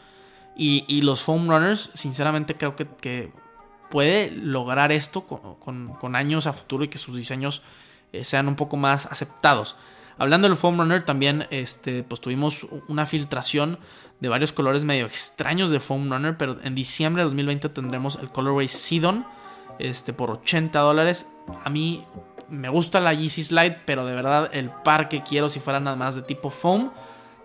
y, 0.60 1.02
los 1.02 1.22
Foam 1.22 1.48
Runners, 1.48 1.92
sinceramente 1.94 2.56
creo 2.56 2.76
que, 2.76 3.32
puede 3.92 4.32
lograr 4.32 4.92
esto 4.92 5.26
con, 5.28 6.16
años 6.16 6.48
a 6.48 6.54
futuro 6.54 6.84
y 6.84 6.88
que 6.88 6.98
sus 6.98 7.16
diseños 7.16 7.62
eh, 8.12 8.26
sean 8.26 8.48
un 8.48 8.56
poco 8.56 8.76
más 8.76 9.06
aceptados. 9.06 9.76
Hablando 10.18 10.48
del 10.48 10.58
Foam 10.58 10.80
Runner, 10.80 11.04
también 11.04 11.48
este, 11.52 12.04
pues 12.04 12.22
tuvimos 12.22 12.66
una 12.88 13.06
filtración 13.06 13.80
de 14.20 14.30
varios 14.30 14.52
colores 14.52 14.84
medio 14.84 15.06
extraños 15.06 15.70
de 15.70 15.80
Foam 15.80 16.10
Runner, 16.10 16.38
pero 16.38 16.58
en 16.64 16.74
diciembre 16.74 17.22
de 17.22 17.26
2020 17.26 17.70
tendremos 17.70 18.18
el 18.22 18.30
colorway 18.30 18.68
Sidon 18.68 19.26
este, 19.78 20.14
por 20.14 20.32
80 20.32 20.80
dólares. 20.80 21.32
A 21.64 21.70
mí 21.70 22.04
me 22.50 22.70
gusta 22.70 23.00
la 23.00 23.14
Yeezy 23.14 23.44
Slide, 23.44 23.82
pero 23.86 24.06
de 24.06 24.16
verdad 24.16 24.50
el 24.54 24.72
par 24.72 25.08
que 25.08 25.22
quiero 25.22 25.50
si 25.50 25.60
fuera 25.60 25.80
nada 25.80 25.96
más 25.96 26.16
de 26.16 26.24
tipo 26.24 26.50
foam 26.50 26.92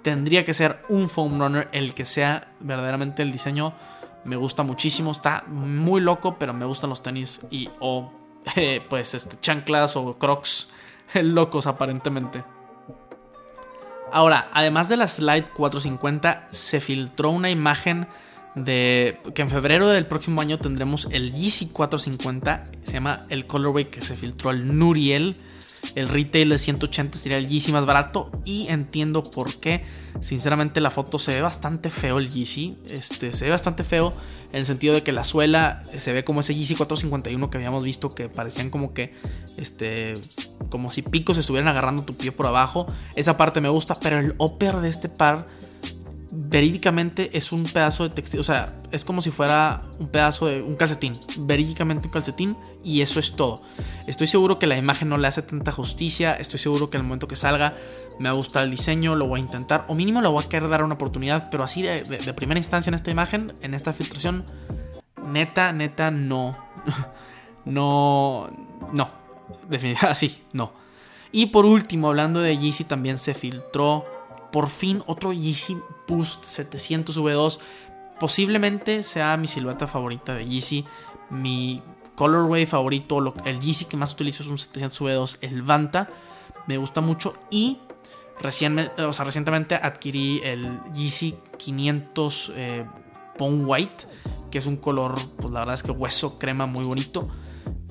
tendría 0.03 0.45
que 0.45 0.55
ser 0.55 0.83
un 0.89 1.09
Foam 1.09 1.39
Runner 1.41 1.69
el 1.73 1.95
que 1.95 2.05
sea 2.05 2.49
verdaderamente 2.61 3.23
el 3.23 3.33
diseño. 3.33 3.73
Me 4.25 4.37
gusta 4.37 4.63
muchísimo, 4.63 5.11
está 5.11 5.45
muy 5.47 6.01
loco, 6.01 6.37
pero 6.39 6.53
me 6.53 6.65
gustan 6.65 6.91
los 6.91 7.03
tenis 7.03 7.41
y 7.51 7.69
o 7.81 8.13
pues 8.89 9.15
este 9.15 9.39
chanclas 9.41 9.97
o 9.97 10.19
crocs 10.19 10.71
locos 11.15 11.67
aparentemente. 11.67 12.45
Ahora, 14.13 14.51
además 14.53 14.91
de 14.91 14.99
la 14.99 15.09
Slide 15.09 15.47
450, 15.55 16.49
se 16.51 16.81
filtró 16.81 17.31
una 17.31 17.51
imagen 17.51 18.07
de 18.55 19.19
que 19.35 19.41
en 19.41 19.49
febrero 19.49 19.89
del 19.89 20.07
próximo 20.07 20.43
año 20.43 20.59
tendremos 20.59 21.09
el 21.11 21.33
Yeezy 21.33 21.69
450, 21.69 22.65
se 22.85 22.93
llama 22.93 23.25
el 23.31 23.47
colorway 23.47 23.87
que 23.87 24.03
se 24.03 24.15
filtró 24.15 24.51
el 24.51 24.79
Nuriel. 24.79 25.37
El 25.97 26.09
retail 26.09 26.51
de 26.51 26.59
180 26.59 27.19
sería 27.19 27.39
el 27.39 27.49
Yeezy 27.49 27.73
más 27.73 27.85
barato 27.87 28.31
y 28.45 28.67
entiendo 28.69 29.25
por 29.25 29.57
qué. 29.57 29.85
Sinceramente 30.21 30.81
la 30.81 30.91
foto 30.91 31.19
se 31.19 31.35
ve 31.35 31.41
bastante 31.41 31.91
feo 31.91 32.19
el 32.19 32.31
Yeezy, 32.31 32.77
este 32.89 33.33
se 33.33 33.47
ve 33.47 33.51
bastante 33.51 33.83
feo 33.83 34.15
en 34.53 34.59
el 34.59 34.67
sentido 34.67 34.95
de 34.95 35.03
que 35.03 35.11
la 35.11 35.25
suela 35.25 35.83
se 35.97 36.13
ve 36.13 36.23
como 36.23 36.41
ese 36.41 36.55
Yeezy 36.55 36.77
451 36.77 37.51
que 37.51 37.57
habíamos 37.57 37.83
visto 37.83 38.15
que 38.15 38.29
parecían 38.29 38.71
como 38.71 38.95
que 38.95 39.15
este 39.57 40.15
como 40.73 40.91
si 40.91 41.03
picos 41.03 41.37
estuvieran 41.37 41.69
agarrando 41.69 42.03
tu 42.03 42.17
pie 42.17 42.33
por 42.33 42.47
abajo. 42.47 42.87
Esa 43.15 43.37
parte 43.37 43.61
me 43.61 43.69
gusta, 43.69 44.01
pero 44.01 44.19
el 44.19 44.35
upper 44.39 44.77
de 44.77 44.89
este 44.89 45.11
par 45.11 45.47
verídicamente 46.35 47.37
es 47.37 47.53
un 47.53 47.65
pedazo 47.65 48.09
de 48.09 48.15
textil, 48.15 48.41
o 48.41 48.43
sea, 48.43 48.75
es 48.91 49.05
como 49.05 49.21
si 49.21 49.31
fuera 49.31 49.83
un 49.99 50.09
pedazo 50.09 50.47
de 50.47 50.63
un 50.63 50.77
calcetín, 50.77 51.21
verídicamente 51.37 52.09
un 52.09 52.13
calcetín 52.13 52.57
y 52.83 53.03
eso 53.03 53.21
es 53.21 53.37
todo. 53.37 53.63
Estoy 54.07 54.27
seguro 54.27 54.59
que 54.59 54.67
la 54.67 54.79
imagen 54.79 55.11
no 55.11 55.19
le 55.19 55.29
hace 55.29 55.43
tanta 55.43 55.73
justicia, 55.73 56.33
estoy 56.33 56.59
seguro 56.59 56.89
que 56.89 56.97
el 56.97 57.03
momento 57.03 57.29
que 57.29 57.37
salga 57.37 57.75
me 58.19 58.31
va 58.31 58.37
a 58.37 58.63
el 58.63 58.71
diseño, 58.71 59.15
lo 59.15 59.27
voy 59.27 59.41
a 59.41 59.43
intentar 59.43 59.85
o 59.89 59.95
mínimo 59.95 60.23
le 60.23 60.29
voy 60.29 60.43
a 60.43 60.49
querer 60.49 60.71
dar 60.71 60.83
una 60.83 60.95
oportunidad, 60.95 61.51
pero 61.51 61.65
así 61.65 61.83
de, 61.83 62.03
de 62.03 62.33
primera 62.33 62.59
instancia 62.59 62.89
en 62.89 62.95
esta 62.95 63.11
imagen, 63.11 63.53
en 63.61 63.75
esta 63.75 63.93
filtración, 63.93 64.45
neta, 65.27 65.75
neta, 65.75 66.11
no, 66.11 66.57
no, 67.67 68.49
no, 68.91 69.22
definitivamente 69.69 70.13
así, 70.13 70.43
no. 70.53 70.73
Y 71.33 71.47
por 71.47 71.65
último, 71.65 72.09
hablando 72.09 72.41
de 72.41 72.57
Yeezy, 72.57 72.85
también 72.85 73.17
se 73.17 73.33
filtró 73.33 74.05
por 74.53 74.69
fin 74.69 75.03
otro 75.07 75.33
Yeezy 75.33 75.79
Boost 76.07 76.45
700 76.45 77.19
V2. 77.19 77.59
Posiblemente 78.21 79.03
sea 79.03 79.37
mi 79.39 79.49
silueta 79.49 79.87
favorita 79.87 80.35
de 80.35 80.47
Yeezy. 80.47 80.85
Mi 81.31 81.83
colorway 82.15 82.67
favorito, 82.67 83.35
el 83.47 83.61
Yeezy 83.61 83.87
que 83.87 83.97
más 83.97 84.13
utilizo 84.13 84.43
es 84.43 84.49
un 84.51 84.59
700 84.59 85.01
V2, 85.01 85.39
el 85.41 85.63
Vanta. 85.63 86.11
Me 86.67 86.77
gusta 86.77 87.01
mucho 87.01 87.35
y 87.51 87.79
recientemente 88.41 89.75
adquirí 89.75 90.41
el 90.45 90.81
Yeezy 90.95 91.35
500 91.57 92.53
eh, 92.55 92.87
Bone 93.39 93.65
White, 93.65 94.07
que 94.51 94.59
es 94.59 94.67
un 94.67 94.77
color, 94.77 95.15
pues 95.37 95.51
la 95.51 95.61
verdad 95.61 95.75
es 95.75 95.83
que 95.83 95.91
hueso 95.93 96.39
crema 96.39 96.67
muy 96.67 96.85
bonito. 96.85 97.29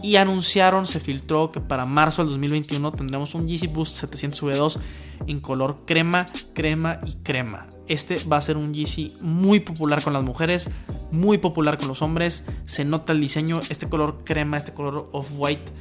Y 0.03 0.15
anunciaron, 0.15 0.87
se 0.87 0.99
filtró 0.99 1.51
que 1.51 1.59
para 1.59 1.85
marzo 1.85 2.23
del 2.23 2.31
2021 2.31 2.91
tendremos 2.93 3.35
un 3.35 3.47
Yeezy 3.47 3.67
Boost 3.67 3.97
700 3.97 4.43
V2 4.43 4.79
en 5.27 5.39
color 5.39 5.83
crema, 5.85 6.27
crema 6.53 6.99
y 7.05 7.13
crema. 7.23 7.67
Este 7.87 8.23
va 8.23 8.37
a 8.37 8.41
ser 8.41 8.57
un 8.57 8.73
Yeezy 8.73 9.15
muy 9.21 9.59
popular 9.59 10.03
con 10.03 10.13
las 10.13 10.23
mujeres, 10.23 10.69
muy 11.11 11.37
popular 11.37 11.77
con 11.77 11.87
los 11.87 12.01
hombres. 12.01 12.45
Se 12.65 12.83
nota 12.83 13.13
el 13.13 13.21
diseño, 13.21 13.61
este 13.69 13.89
color 13.89 14.23
crema, 14.23 14.57
este 14.57 14.73
color 14.73 15.09
off-white. 15.11 15.71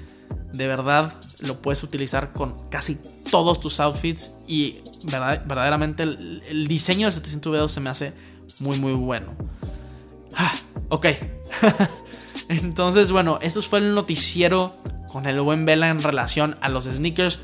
de 0.53 0.67
verdad 0.67 1.19
lo 1.41 1.63
puedes 1.63 1.83
utilizar 1.83 2.33
con 2.33 2.57
casi 2.71 2.99
todos 3.31 3.61
tus 3.61 3.81
outfits 3.81 4.33
y 4.47 4.79
verdaderamente 5.05 6.03
el, 6.03 6.67
diseño 6.69 7.07
del 7.07 7.15
700 7.15 7.53
v 7.53 7.69
se 7.69 7.81
me 7.81 7.89
hace 7.89 8.13
muy 8.59 8.79
muy 8.79 8.93
bueno. 8.93 9.35
Ah, 10.35 10.53
ok. 10.91 11.07
Entonces, 12.51 13.13
bueno, 13.13 13.39
eso 13.43 13.63
fue 13.63 13.79
el 13.79 13.95
noticiero 13.95 14.75
con 15.13 15.27
el 15.27 15.41
buen 15.41 15.65
Vela 15.65 15.89
en 15.89 16.03
relación 16.03 16.57
a 16.61 16.69
los 16.69 16.85
sneakers. 16.85 17.39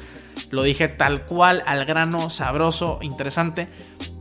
Lo 0.50 0.64
dije 0.64 0.88
tal 0.88 1.24
cual, 1.24 1.62
al 1.64 1.84
grano, 1.84 2.28
sabroso, 2.28 2.98
interesante. 3.02 3.68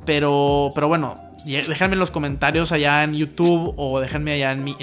Pero, 0.06 0.70
pero 0.76 0.88
bueno, 0.88 1.16
déjenme 1.44 1.94
en 1.94 2.00
los 2.00 2.12
comentarios 2.12 2.72
allá 2.72 3.04
en 3.04 3.16
YouTube 3.16 3.74
o 3.78 4.00
déjenme 4.00 4.34
allá 4.34 4.52
en 4.52 4.64
mi, 4.64 4.76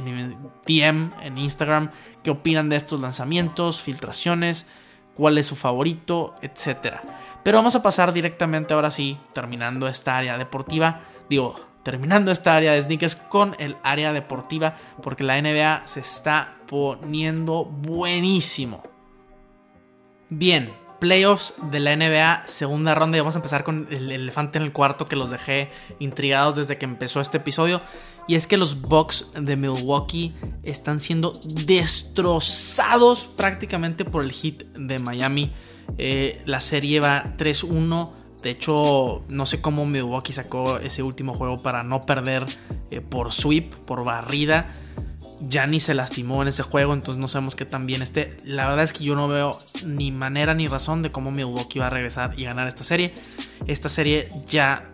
DM, 0.66 1.12
en 1.22 1.38
Instagram, 1.38 1.90
qué 2.24 2.32
opinan 2.32 2.68
de 2.68 2.76
estos 2.76 3.00
lanzamientos, 3.00 3.80
filtraciones, 3.80 4.66
cuál 5.14 5.38
es 5.38 5.46
su 5.46 5.54
favorito, 5.54 6.34
etc. 6.42 6.96
Pero 7.44 7.58
vamos 7.58 7.76
a 7.76 7.82
pasar 7.82 8.12
directamente 8.12 8.74
ahora 8.74 8.90
sí, 8.90 9.18
terminando 9.32 9.86
esta 9.86 10.16
área 10.16 10.36
deportiva, 10.36 10.98
digo, 11.30 11.54
terminando 11.82 12.30
esta 12.30 12.54
área 12.54 12.72
de 12.72 12.82
sneakers 12.82 13.16
con 13.16 13.56
el 13.58 13.76
área 13.82 14.12
deportiva, 14.12 14.74
porque 15.02 15.24
la 15.24 15.40
NBA 15.40 15.86
se 15.86 16.00
está 16.00 16.56
poniendo 16.66 17.64
buenísimo. 17.64 18.82
Bien, 20.28 20.72
playoffs 21.02 21.54
de 21.70 21.80
la 21.80 21.96
NBA, 21.96 22.46
segunda 22.46 22.94
ronda. 22.94 23.16
Y 23.16 23.20
vamos 23.20 23.34
a 23.34 23.38
empezar 23.38 23.64
con 23.64 23.88
el 23.90 24.12
elefante 24.12 24.58
en 24.58 24.64
el 24.64 24.72
cuarto 24.72 25.04
que 25.04 25.16
los 25.16 25.30
dejé 25.30 25.70
intrigados 25.98 26.54
desde 26.54 26.78
que 26.78 26.84
empezó 26.84 27.20
este 27.20 27.38
episodio. 27.38 27.82
Y 28.28 28.36
es 28.36 28.46
que 28.46 28.56
los 28.56 28.80
Bucks 28.80 29.32
de 29.34 29.56
Milwaukee 29.56 30.32
están 30.62 31.00
siendo 31.00 31.32
destrozados 31.66 33.24
prácticamente 33.24 34.04
por 34.04 34.22
el 34.22 34.30
hit 34.30 34.62
de 34.74 35.00
Miami. 35.00 35.52
Eh, 35.98 36.40
la 36.46 36.60
serie 36.60 37.00
va 37.00 37.36
3-1. 37.36 38.12
De 38.42 38.50
hecho, 38.50 39.22
no 39.28 39.46
sé 39.46 39.60
cómo 39.60 39.86
Milwaukee 39.86 40.32
sacó 40.32 40.78
ese 40.78 41.02
último 41.02 41.32
juego 41.32 41.58
para 41.62 41.84
no 41.84 42.00
perder 42.00 42.44
eh, 42.90 43.00
por 43.00 43.32
sweep, 43.32 43.74
por 43.86 44.04
barrida. 44.04 44.72
Gianni 45.48 45.80
se 45.80 45.94
lastimó 45.94 46.42
en 46.42 46.48
ese 46.48 46.62
juego, 46.62 46.92
entonces 46.92 47.20
no 47.20 47.28
sabemos 47.28 47.56
qué 47.56 47.64
tan 47.64 47.86
bien 47.86 48.02
esté. 48.02 48.36
La 48.44 48.66
verdad 48.66 48.84
es 48.84 48.92
que 48.92 49.04
yo 49.04 49.16
no 49.16 49.28
veo 49.28 49.58
ni 49.84 50.12
manera 50.12 50.54
ni 50.54 50.68
razón 50.68 51.02
de 51.02 51.10
cómo 51.10 51.30
Milwaukee 51.30 51.78
va 51.78 51.86
a 51.86 51.90
regresar 51.90 52.38
y 52.38 52.44
ganar 52.44 52.68
esta 52.68 52.84
serie. 52.84 53.14
Esta 53.66 53.88
serie 53.88 54.28
ya, 54.48 54.90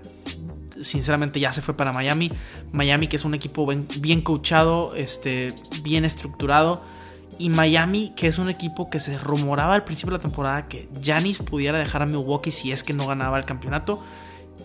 sinceramente, 0.81 1.38
ya 1.40 1.52
se 1.52 1.61
fue 1.61 1.76
para 1.76 1.93
Miami. 1.93 2.33
Miami, 2.73 3.09
que 3.09 3.17
es 3.17 3.25
un 3.25 3.35
equipo 3.35 3.67
bien, 3.67 4.23
coachado, 4.23 4.95
este, 4.95 5.55
bien 5.83 6.05
estructurado. 6.05 6.83
Y 7.38 7.50
Miami, 7.50 8.12
que 8.16 8.26
es 8.26 8.38
un 8.38 8.50
equipo 8.50 8.88
que 8.88 8.99
se 8.99 9.16
rumoraba 9.18 9.75
al 9.75 9.83
principio 9.83 10.12
de 10.12 10.18
la 10.18 10.23
temporada 10.23 10.66
que 10.66 10.88
Giannis 11.00 11.38
pudiera 11.38 11.78
dejar 11.78 12.02
a 12.02 12.07
Milwaukee 12.07 12.50
si 12.50 12.73
es 12.73 12.83
que 12.83 12.92
no 12.92 13.07
ganaba 13.07 13.38
el 13.38 13.45
campeonato 13.45 14.02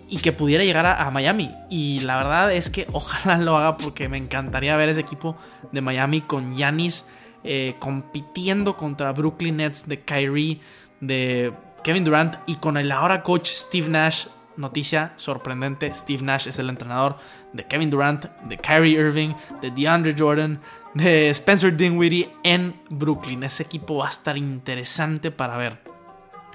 y 0.09 0.17
que 0.17 0.31
pudiera 0.31 0.63
llegar 0.63 0.85
a, 0.85 1.09
Miami. 1.11 1.51
Y 1.69 1.99
la 2.01 2.17
verdad 2.17 2.51
es 2.51 2.69
que 2.69 2.87
ojalá 2.93 3.37
lo 3.37 3.57
haga 3.57 3.77
porque 3.77 4.09
me 4.09 4.17
encantaría 4.17 4.75
ver 4.75 4.89
ese 4.89 5.01
equipo 5.01 5.35
de 5.71 5.81
Miami 5.81 6.21
con 6.21 6.55
Yanis 6.55 7.05
eh, 7.43 7.75
compitiendo 7.79 8.77
contra 8.77 9.11
Brooklyn 9.11 9.57
Nets 9.57 9.87
de 9.87 10.01
Kyrie, 10.01 10.61
de 11.01 11.53
Kevin 11.83 12.05
Durant 12.05 12.35
y 12.47 12.55
con 12.55 12.77
el 12.77 12.91
ahora 12.91 13.21
coach 13.21 13.49
Steve 13.49 13.89
Nash. 13.89 14.27
Noticia 14.55 15.13
sorprendente, 15.15 15.93
Steve 15.93 16.23
Nash 16.23 16.47
es 16.47 16.59
el 16.59 16.69
entrenador 16.69 17.17
de 17.53 17.65
Kevin 17.65 17.89
Durant, 17.89 18.25
de 18.43 18.57
Kyrie 18.57 18.99
Irving, 18.99 19.33
de 19.61 19.71
DeAndre 19.71 20.15
Jordan, 20.17 20.59
de 20.93 21.29
Spencer 21.29 21.75
Dinwiddie 21.75 22.31
en 22.43 22.79
Brooklyn. 22.89 23.43
Ese 23.43 23.63
equipo 23.63 23.97
va 23.97 24.07
a 24.07 24.09
estar 24.09 24.37
interesante 24.37 25.31
para 25.31 25.57
ver. 25.57 25.81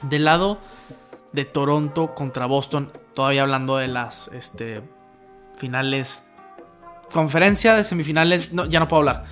Del 0.02 0.24
lado 0.24 0.58
de 1.32 1.44
Toronto 1.44 2.14
contra 2.14 2.46
Boston, 2.46 2.92
todavía 3.14 3.42
hablando 3.42 3.76
de 3.76 3.88
las 3.88 4.30
este, 4.32 4.82
finales, 5.56 6.24
conferencia 7.12 7.74
de 7.74 7.84
semifinales, 7.84 8.52
no, 8.52 8.66
ya 8.66 8.80
no 8.80 8.88
puedo 8.88 9.00
hablar. 9.00 9.24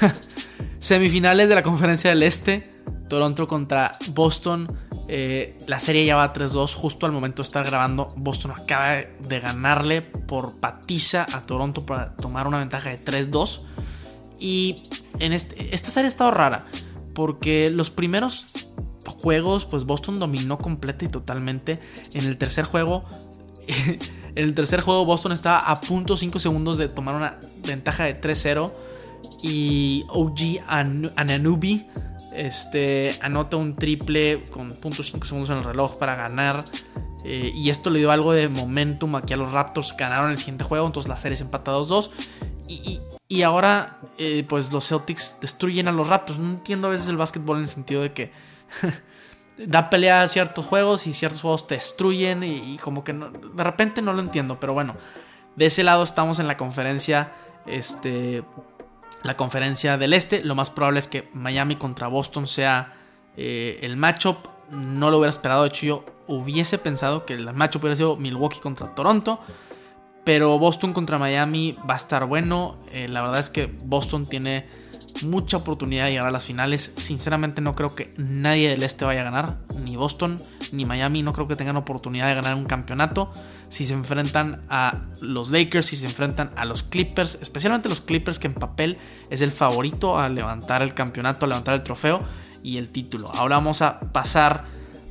semifinales 0.78 1.48
de 1.48 1.54
la 1.54 1.62
conferencia 1.62 2.10
del 2.10 2.22
Este, 2.22 2.62
Toronto 3.08 3.46
contra 3.46 3.96
Boston. 4.08 4.72
Eh, 5.06 5.58
la 5.66 5.78
serie 5.78 6.06
ya 6.06 6.16
va 6.16 6.32
3-2 6.32 6.74
justo 6.74 7.06
al 7.06 7.12
momento 7.12 7.42
de 7.42 7.46
estar 7.46 7.64
grabando. 7.66 8.08
Boston 8.16 8.52
acaba 8.52 8.96
de 8.96 9.40
ganarle 9.40 10.02
por 10.02 10.56
patiza 10.56 11.26
a 11.32 11.42
Toronto 11.42 11.84
para 11.84 12.16
tomar 12.16 12.46
una 12.46 12.58
ventaja 12.58 12.90
de 12.90 13.02
3-2. 13.02 13.60
Y 14.40 14.82
en 15.18 15.32
esta 15.32 15.90
serie 15.90 16.06
ha 16.06 16.08
estado 16.08 16.30
rara 16.30 16.64
porque 17.14 17.70
los 17.70 17.90
primeros 17.90 18.46
juegos, 19.06 19.64
pues 19.64 19.84
Boston 19.84 20.18
dominó 20.18 20.58
completa 20.58 21.04
y 21.04 21.08
totalmente. 21.08 21.80
En 22.12 22.26
el 22.26 22.36
tercer 22.36 22.64
juego, 22.64 23.04
en 23.66 23.98
el 24.34 24.54
tercer 24.54 24.80
juego 24.80 25.04
Boston 25.04 25.32
estaba 25.32 25.58
a 25.58 25.80
punto 25.80 26.16
5 26.16 26.38
segundos 26.40 26.78
de 26.78 26.88
tomar 26.88 27.14
una 27.14 27.38
ventaja 27.64 28.04
de 28.04 28.20
3-0 28.20 28.72
y 29.42 30.04
OG 30.08 30.64
Ananubi 31.16 31.86
este, 32.34 33.18
anota 33.20 33.56
un 33.56 33.76
triple 33.76 34.44
con 34.50 34.80
.5 34.80 35.24
segundos 35.24 35.50
en 35.50 35.58
el 35.58 35.64
reloj 35.64 35.96
para 35.96 36.14
ganar. 36.16 36.64
Eh, 37.24 37.52
y 37.54 37.70
esto 37.70 37.88
le 37.88 38.00
dio 38.00 38.10
algo 38.10 38.32
de 38.32 38.48
momentum 38.48 39.16
aquí 39.16 39.32
a 39.32 39.36
los 39.36 39.52
Raptors. 39.52 39.96
Ganaron 39.96 40.30
el 40.30 40.38
siguiente 40.38 40.64
juego, 40.64 40.86
entonces 40.86 41.08
la 41.08 41.16
serie 41.16 41.34
es 41.34 41.40
empatados 41.40 41.88
2. 41.88 42.10
Y, 42.68 43.00
y, 43.28 43.42
ahora, 43.42 43.98
eh, 44.18 44.44
pues 44.48 44.72
los 44.72 44.88
Celtics 44.88 45.38
destruyen 45.40 45.88
a 45.88 45.92
los 45.92 46.08
Raptors. 46.08 46.38
No 46.38 46.50
entiendo 46.50 46.88
a 46.88 46.90
veces 46.90 47.08
el 47.08 47.16
básquetbol 47.16 47.58
en 47.58 47.62
el 47.62 47.68
sentido 47.68 48.02
de 48.02 48.12
que 48.12 48.32
da 49.58 49.90
pelea 49.90 50.22
a 50.22 50.28
ciertos 50.28 50.66
juegos 50.66 51.06
y 51.06 51.14
ciertos 51.14 51.40
juegos 51.40 51.66
te 51.66 51.76
destruyen 51.76 52.42
y, 52.42 52.78
como 52.78 53.04
que 53.04 53.12
de 53.12 53.64
repente 53.64 54.02
no 54.02 54.12
lo 54.12 54.20
entiendo, 54.20 54.58
pero 54.58 54.74
bueno, 54.74 54.96
de 55.56 55.66
ese 55.66 55.84
lado 55.84 56.02
estamos 56.02 56.38
en 56.38 56.46
la 56.46 56.56
conferencia, 56.56 57.32
este, 57.66 58.42
la 59.24 59.36
conferencia 59.36 59.96
del 59.96 60.12
este, 60.12 60.44
lo 60.44 60.54
más 60.54 60.70
probable 60.70 61.00
es 61.00 61.08
que 61.08 61.28
Miami 61.32 61.76
contra 61.76 62.08
Boston 62.08 62.46
sea 62.46 62.94
eh, 63.36 63.80
el 63.82 63.96
matchup, 63.96 64.36
no 64.70 65.10
lo 65.10 65.18
hubiera 65.18 65.30
esperado, 65.30 65.62
de 65.62 65.68
hecho 65.68 65.86
yo 65.86 66.04
hubiese 66.26 66.78
pensado 66.78 67.24
que 67.24 67.34
el 67.34 67.52
matchup 67.54 67.82
hubiera 67.82 67.96
sido 67.96 68.16
Milwaukee 68.16 68.60
contra 68.60 68.94
Toronto, 68.94 69.40
pero 70.24 70.58
Boston 70.58 70.92
contra 70.92 71.18
Miami 71.18 71.76
va 71.88 71.94
a 71.94 71.96
estar 71.96 72.26
bueno, 72.26 72.76
eh, 72.92 73.08
la 73.08 73.22
verdad 73.22 73.40
es 73.40 73.50
que 73.50 73.74
Boston 73.84 74.26
tiene 74.26 74.68
mucha 75.22 75.56
oportunidad 75.56 76.06
de 76.06 76.12
llegar 76.12 76.26
a 76.26 76.30
las 76.30 76.44
finales. 76.44 76.94
Sinceramente 76.96 77.60
no 77.60 77.74
creo 77.74 77.94
que 77.94 78.10
nadie 78.16 78.68
del 78.68 78.82
este 78.82 79.04
vaya 79.04 79.22
a 79.22 79.24
ganar, 79.24 79.58
ni 79.82 79.96
Boston 79.96 80.40
ni 80.74 80.84
Miami, 80.84 81.22
no 81.22 81.32
creo 81.32 81.48
que 81.48 81.56
tengan 81.56 81.76
oportunidad 81.76 82.28
de 82.28 82.34
ganar 82.34 82.54
un 82.54 82.64
campeonato 82.64 83.30
si 83.68 83.84
se 83.84 83.94
enfrentan 83.94 84.64
a 84.68 85.02
los 85.20 85.50
Lakers, 85.50 85.86
si 85.86 85.96
se 85.96 86.06
enfrentan 86.06 86.50
a 86.56 86.64
los 86.64 86.82
Clippers, 86.82 87.38
especialmente 87.40 87.88
los 87.88 88.00
Clippers 88.00 88.38
que 88.38 88.46
en 88.46 88.54
papel 88.54 88.98
es 89.30 89.40
el 89.40 89.50
favorito 89.50 90.18
a 90.18 90.28
levantar 90.28 90.82
el 90.82 90.94
campeonato, 90.94 91.46
a 91.46 91.48
levantar 91.48 91.74
el 91.74 91.82
trofeo 91.82 92.20
y 92.62 92.78
el 92.78 92.92
título. 92.92 93.30
Ahora 93.34 93.56
vamos 93.56 93.82
a 93.82 94.00
pasar 94.00 94.64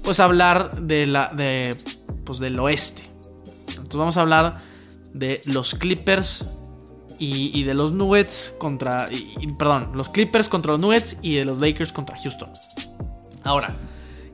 pues 0.03 0.19
a 0.19 0.25
hablar 0.25 0.81
de 0.81 1.05
la 1.05 1.29
de 1.29 1.77
pues 2.25 2.39
del 2.39 2.59
oeste. 2.59 3.03
Entonces 3.69 3.95
vamos 3.95 4.17
a 4.17 4.21
hablar 4.21 4.57
de 5.13 5.41
los 5.45 5.75
Clippers 5.75 6.45
y, 7.19 7.63
de 7.63 7.73
los 7.73 7.93
Nuggets 7.93 8.53
contra. 8.57 9.07
perdón, 9.57 9.91
los 9.93 10.09
Clippers 10.09 10.49
contra 10.49 10.73
los 10.73 10.81
Nuggets 10.81 11.17
y 11.21 11.35
de 11.35 11.45
los 11.45 11.59
Lakers 11.59 11.93
contra 11.93 12.17
Houston. 12.17 12.49
Ahora, 13.43 13.73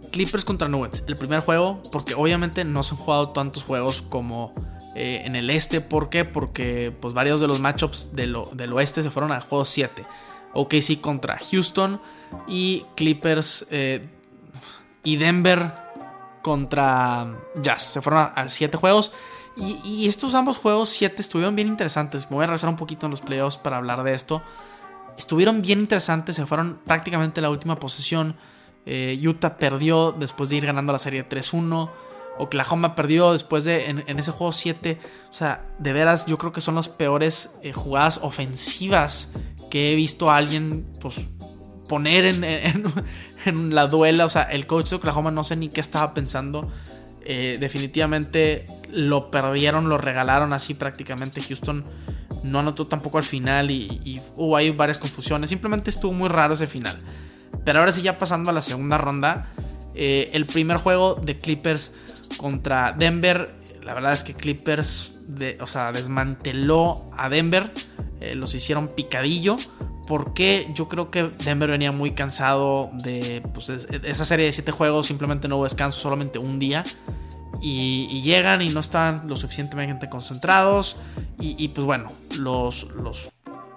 Clippers 0.09 0.45
contra 0.45 0.67
Nuggets. 0.67 1.03
El 1.07 1.15
primer 1.15 1.41
juego, 1.41 1.81
porque 1.91 2.15
obviamente 2.15 2.63
no 2.65 2.83
se 2.83 2.95
han 2.95 3.01
jugado 3.01 3.29
tantos 3.29 3.63
juegos 3.63 4.01
como 4.01 4.53
eh, 4.95 5.23
en 5.25 5.35
el 5.35 5.49
este. 5.49 5.81
¿Por 5.81 6.09
qué? 6.09 6.25
Porque 6.25 6.93
pues, 6.99 7.13
varios 7.13 7.41
de 7.41 7.47
los 7.47 7.59
matchups 7.59 8.15
del 8.15 8.35
oeste 8.73 9.01
se 9.01 9.11
fueron 9.11 9.31
a 9.31 9.41
juego 9.41 9.65
7. 9.65 10.05
OKC 10.53 10.99
contra 10.99 11.37
Houston 11.37 12.01
y 12.47 12.85
Clippers 12.95 13.67
eh, 13.71 14.07
y 15.03 15.17
Denver 15.17 15.71
contra 16.41 17.27
Jazz. 17.61 17.83
Se 17.83 18.01
fueron 18.01 18.31
a 18.35 18.47
7 18.47 18.77
juegos. 18.77 19.11
Y, 19.57 20.07
estos 20.07 20.35
ambos 20.35 20.57
juegos 20.57 20.89
7 20.89 21.21
estuvieron 21.21 21.55
bien 21.55 21.67
interesantes. 21.67 22.29
Me 22.29 22.37
voy 22.37 22.43
a 22.43 22.47
regresar 22.47 22.69
un 22.69 22.77
poquito 22.77 23.07
en 23.07 23.11
los 23.11 23.19
playoffs 23.19 23.57
para 23.57 23.77
hablar 23.77 24.03
de 24.03 24.13
esto. 24.13 24.41
Estuvieron 25.17 25.61
bien 25.61 25.79
interesantes, 25.79 26.37
se 26.37 26.45
fueron 26.45 26.79
prácticamente 26.85 27.41
la 27.41 27.49
última 27.49 27.75
posesión. 27.75 28.37
Eh, 28.85 29.19
Utah 29.23 29.57
perdió 29.57 30.11
después 30.11 30.49
de 30.49 30.57
ir 30.57 30.65
ganando 30.65 30.93
la 30.93 30.99
serie 30.99 31.27
3-1. 31.27 31.89
Oklahoma 32.37 32.95
perdió 32.95 33.33
después 33.33 33.65
de 33.65 33.89
en, 33.89 34.19
ese 34.19 34.31
juego 34.31 34.51
7. 34.51 34.99
O 35.29 35.33
sea, 35.33 35.65
de 35.77 35.93
veras, 35.93 36.25
yo 36.25 36.37
creo 36.37 36.51
que 36.51 36.61
son 36.61 36.75
las 36.75 36.89
peores 36.89 37.57
eh, 37.61 37.73
jugadas 37.73 38.19
ofensivas 38.23 39.31
que 39.69 39.91
he 39.91 39.95
visto 39.95 40.31
a 40.31 40.37
alguien 40.37 40.87
pues, 41.01 41.29
poner 41.87 42.25
en, 42.25 42.43
en, 43.45 43.75
la 43.75 43.87
duela. 43.87 44.25
O 44.25 44.29
sea, 44.29 44.43
el 44.43 44.65
coach 44.67 44.89
de 44.89 44.95
Oklahoma 44.95 45.31
no 45.31 45.43
sé 45.43 45.55
ni 45.55 45.69
qué 45.69 45.81
estaba 45.81 46.13
pensando. 46.13 46.71
Eh, 47.31 47.57
definitivamente 47.59 48.65
lo 48.91 49.29
perdieron, 49.29 49.87
lo 49.87 49.97
regalaron 49.97 50.53
así 50.53 50.73
prácticamente. 50.73 51.41
Houston 51.41 51.83
no 52.43 52.59
anotó 52.59 52.87
tampoco 52.87 53.17
al 53.17 53.23
final 53.23 53.69
y, 53.69 54.21
hubo 54.35 54.57
ahí 54.57 54.71
varias 54.71 54.97
confusiones. 54.97 55.49
Simplemente 55.49 55.89
estuvo 55.89 56.13
muy 56.13 56.29
raro 56.29 56.55
ese 56.55 56.65
final. 56.65 56.99
Pero 57.65 57.79
ahora 57.79 57.91
sí, 57.91 58.01
ya 58.01 58.17
pasando 58.17 58.49
a 58.51 58.53
la 58.53 58.61
segunda 58.61 58.97
ronda, 58.97 59.47
eh, 59.95 60.29
el 60.33 60.45
primer 60.45 60.77
juego 60.77 61.15
de 61.15 61.37
Clippers 61.37 61.93
contra 62.37 62.93
Denver, 62.93 63.53
la 63.83 63.93
verdad 63.93 64.13
es 64.13 64.23
que 64.23 64.33
Clippers 64.33 65.13
o 65.59 65.67
sea, 65.67 65.91
desmanteló 65.91 67.05
a 67.15 67.29
Denver, 67.29 67.69
eh, 68.21 68.35
los 68.35 68.55
hicieron 68.55 68.89
picadillo. 68.89 69.57
Porque 70.07 70.67
yo 70.73 70.89
creo 70.89 71.11
que 71.11 71.29
Denver 71.45 71.69
venía 71.69 71.91
muy 71.91 72.11
cansado 72.11 72.89
de 72.93 73.43
pues, 73.53 73.69
esa 73.69 74.25
serie 74.25 74.47
de 74.47 74.51
7 74.51 74.71
juegos, 74.71 75.05
simplemente 75.05 75.47
no 75.47 75.57
hubo 75.57 75.65
descanso, 75.65 75.99
solamente 75.99 76.39
un 76.39 76.57
día. 76.57 76.83
Y, 77.61 78.21
llegan 78.23 78.63
y 78.63 78.69
no 78.69 78.79
están 78.79 79.27
lo 79.27 79.35
suficientemente 79.35 80.09
concentrados. 80.09 80.95
Y, 81.39 81.67
pues 81.69 81.85
bueno, 81.85 82.11
los, 82.35 82.87
los 82.95 83.31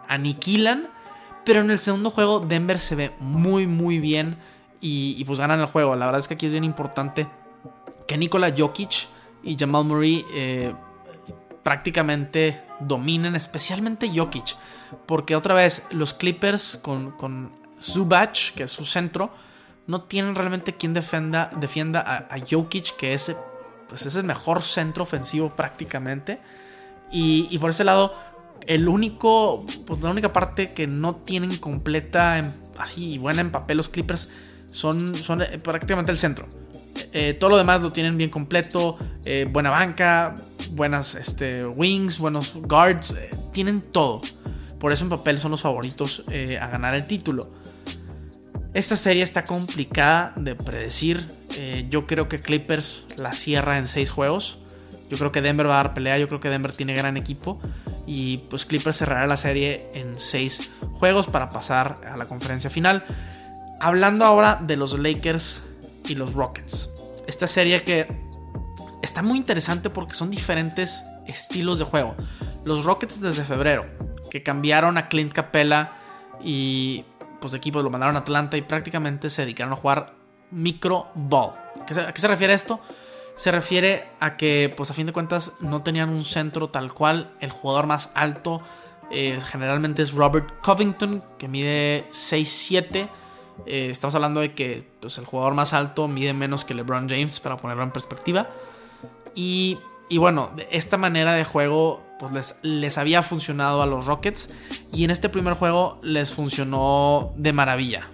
aniquilan. 0.08 0.88
Pero 1.44 1.60
en 1.60 1.70
el 1.70 1.78
segundo 1.78 2.10
juego 2.10 2.40
Denver 2.40 2.78
se 2.78 2.94
ve 2.94 3.12
muy 3.18 3.66
muy 3.66 3.98
bien 3.98 4.36
y, 4.80 5.24
pues 5.24 5.38
ganan 5.38 5.60
el 5.60 5.66
juego. 5.66 5.94
La 5.94 6.06
verdad 6.06 6.18
es 6.18 6.28
que 6.28 6.34
aquí 6.34 6.46
es 6.46 6.52
bien 6.52 6.64
importante 6.64 7.28
que 8.06 8.18
Nikola 8.18 8.52
Jokic 8.56 9.06
y 9.44 9.56
Jamal 9.56 9.84
Murray 9.84 10.24
eh, 10.34 10.74
prácticamente 11.62 12.62
dominen, 12.80 13.36
especialmente 13.36 14.10
Jokic. 14.12 14.56
Porque 15.06 15.36
otra 15.36 15.54
vez 15.54 15.86
los 15.90 16.14
Clippers 16.14 16.78
con, 16.82 17.12
con 17.12 17.52
Zubac, 17.80 18.54
que 18.54 18.64
es 18.64 18.70
su 18.72 18.84
centro, 18.84 19.30
no 19.86 20.02
tienen 20.02 20.34
realmente 20.34 20.74
quien 20.74 20.94
defenda, 20.94 21.50
defienda 21.56 22.26
a, 22.28 22.36
Jokic, 22.38 22.96
que 22.96 23.14
es 23.14 23.34
pues 23.88 24.06
es 24.06 24.16
el 24.16 24.24
mejor 24.24 24.62
centro 24.62 25.02
ofensivo 25.02 25.50
prácticamente. 25.50 26.40
Y, 27.14 27.58
por 27.58 27.68
ese 27.68 27.84
lado, 27.84 28.14
el 28.66 28.88
único, 28.88 29.64
pues 29.86 30.00
la 30.02 30.10
única 30.10 30.32
parte 30.32 30.72
que 30.72 30.86
no 30.86 31.16
tienen 31.16 31.56
completa, 31.58 32.54
así 32.78 33.18
buena 33.18 33.40
en 33.40 33.50
papel 33.50 33.76
los 33.76 33.88
Clippers, 33.88 34.28
son, 34.70 35.14
son 35.22 35.42
eh, 35.42 35.58
prácticamente 35.62 36.10
el 36.10 36.18
centro. 36.18 36.46
Eh, 37.12 37.34
todo 37.34 37.50
lo 37.50 37.56
demás 37.56 37.82
lo 37.82 37.92
tienen 37.92 38.16
bien 38.16 38.30
completo, 38.30 38.98
eh, 39.24 39.46
buena 39.50 39.70
banca, 39.70 40.34
buenas 40.70 41.14
este, 41.14 41.66
wings, 41.66 42.18
buenos 42.18 42.54
guards, 42.54 43.14
tienen 43.52 43.80
todo. 43.80 44.22
Por 44.78 44.92
eso 44.92 45.04
en 45.04 45.10
papel 45.10 45.38
son 45.38 45.52
los 45.52 45.62
favoritos 45.62 46.24
a 46.60 46.66
ganar 46.66 46.96
el 46.96 47.06
título. 47.06 47.52
Esta 48.74 48.96
serie 48.96 49.22
está 49.22 49.44
complicada 49.44 50.32
de 50.34 50.56
predecir. 50.56 51.24
Yo 51.88 52.08
creo 52.08 52.28
que 52.28 52.40
Clippers 52.40 53.04
la 53.16 53.32
cierra 53.32 53.78
en 53.78 53.86
seis 53.86 54.10
juegos. 54.10 54.58
Yo 55.08 55.18
creo 55.18 55.30
que 55.30 55.40
Denver 55.40 55.68
va 55.68 55.74
a 55.74 55.84
dar 55.84 55.94
pelea. 55.94 56.18
Yo 56.18 56.26
creo 56.26 56.40
que 56.40 56.48
Denver 56.48 56.72
tiene 56.72 56.94
gran 56.94 57.16
equipo. 57.16 57.60
Y 58.06 58.38
pues 58.50 58.64
Clippers 58.64 58.96
cerrará 58.96 59.26
la 59.26 59.36
serie 59.36 59.88
en 59.94 60.18
seis 60.18 60.70
juegos 60.94 61.26
para 61.26 61.48
pasar 61.48 61.94
a 62.10 62.16
la 62.16 62.26
conferencia 62.26 62.70
final. 62.70 63.04
Hablando 63.80 64.24
ahora 64.24 64.58
de 64.60 64.76
los 64.76 64.98
Lakers 64.98 65.64
y 66.08 66.14
los 66.14 66.34
Rockets. 66.34 66.90
Esta 67.26 67.46
serie 67.46 67.82
que 67.82 68.06
está 69.02 69.22
muy 69.22 69.38
interesante 69.38 69.90
porque 69.90 70.14
son 70.14 70.30
diferentes 70.30 71.04
estilos 71.26 71.78
de 71.78 71.84
juego. 71.84 72.14
Los 72.64 72.84
Rockets 72.84 73.20
desde 73.20 73.44
febrero, 73.44 73.86
que 74.30 74.42
cambiaron 74.42 74.98
a 74.98 75.08
Clint 75.08 75.32
Capella 75.32 75.92
y 76.42 77.04
pues, 77.40 77.54
equipos 77.54 77.82
lo 77.84 77.90
mandaron 77.90 78.16
a 78.16 78.20
Atlanta 78.20 78.56
y 78.56 78.62
prácticamente 78.62 79.28
se 79.30 79.42
dedicaron 79.42 79.72
a 79.72 79.76
jugar 79.76 80.14
micro 80.50 81.08
ball. 81.14 81.54
¿A 81.80 82.12
qué 82.12 82.20
se 82.20 82.28
refiere 82.28 82.54
esto? 82.54 82.80
Se 83.34 83.50
refiere 83.50 84.08
a 84.20 84.36
que, 84.36 84.72
pues 84.76 84.90
a 84.90 84.94
fin 84.94 85.06
de 85.06 85.12
cuentas, 85.12 85.52
no 85.60 85.82
tenían 85.82 86.10
un 86.10 86.24
centro 86.24 86.68
tal 86.68 86.92
cual. 86.92 87.32
El 87.40 87.50
jugador 87.50 87.86
más 87.86 88.10
alto 88.14 88.62
eh, 89.10 89.40
generalmente 89.46 90.02
es 90.02 90.12
Robert 90.12 90.60
Covington, 90.62 91.22
que 91.38 91.48
mide 91.48 92.06
6'7". 92.10 93.08
Eh, 93.66 93.88
estamos 93.90 94.14
hablando 94.14 94.40
de 94.40 94.54
que 94.54 94.86
pues, 95.00 95.18
el 95.18 95.24
jugador 95.24 95.54
más 95.54 95.72
alto 95.72 96.08
mide 96.08 96.34
menos 96.34 96.64
que 96.64 96.74
LeBron 96.74 97.08
James, 97.08 97.40
para 97.40 97.56
ponerlo 97.56 97.82
en 97.82 97.90
perspectiva. 97.90 98.50
Y, 99.34 99.78
y 100.08 100.18
bueno, 100.18 100.50
esta 100.70 100.96
manera 100.98 101.32
de 101.32 101.44
juego 101.44 102.02
pues 102.18 102.32
les, 102.32 102.58
les 102.62 102.98
había 102.98 103.22
funcionado 103.22 103.82
a 103.82 103.86
los 103.86 104.06
Rockets 104.06 104.50
y 104.92 105.04
en 105.04 105.10
este 105.10 105.28
primer 105.28 105.54
juego 105.54 105.98
les 106.02 106.32
funcionó 106.32 107.32
de 107.36 107.52
maravilla. 107.52 108.08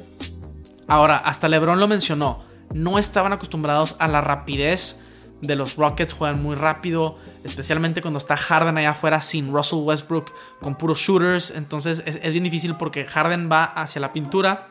Ahora, 0.87 1.19
hasta 1.19 1.49
LeBron 1.49 1.79
lo 1.79 1.89
mencionó, 1.89 2.39
no 2.73 2.99
estaban 2.99 3.35
acostumbrados 3.35 3.97
a 3.99 4.09
la 4.09 4.23
rapidez 4.23 5.05
de 5.41 5.57
los 5.57 5.77
Rockets, 5.77 6.13
juegan 6.13 6.43
muy 6.43 6.57
rápido, 6.57 7.17
especialmente 7.45 8.03
cuando 8.03 8.19
está 8.19 8.37
Harden 8.37 8.77
allá 8.77 8.91
afuera 8.91 9.21
sin 9.21 9.53
Russell 9.53 9.81
Westbrook 9.81 10.33
con 10.61 10.77
puros 10.77 10.99
shooters, 10.99 11.53
entonces 11.53 12.03
es, 12.05 12.33
bien 12.33 12.45
difícil 12.45 12.77
porque 12.77 13.05
Harden 13.05 13.49
va 13.51 13.65
hacia 13.65 14.01
la 14.01 14.13
pintura 14.13 14.69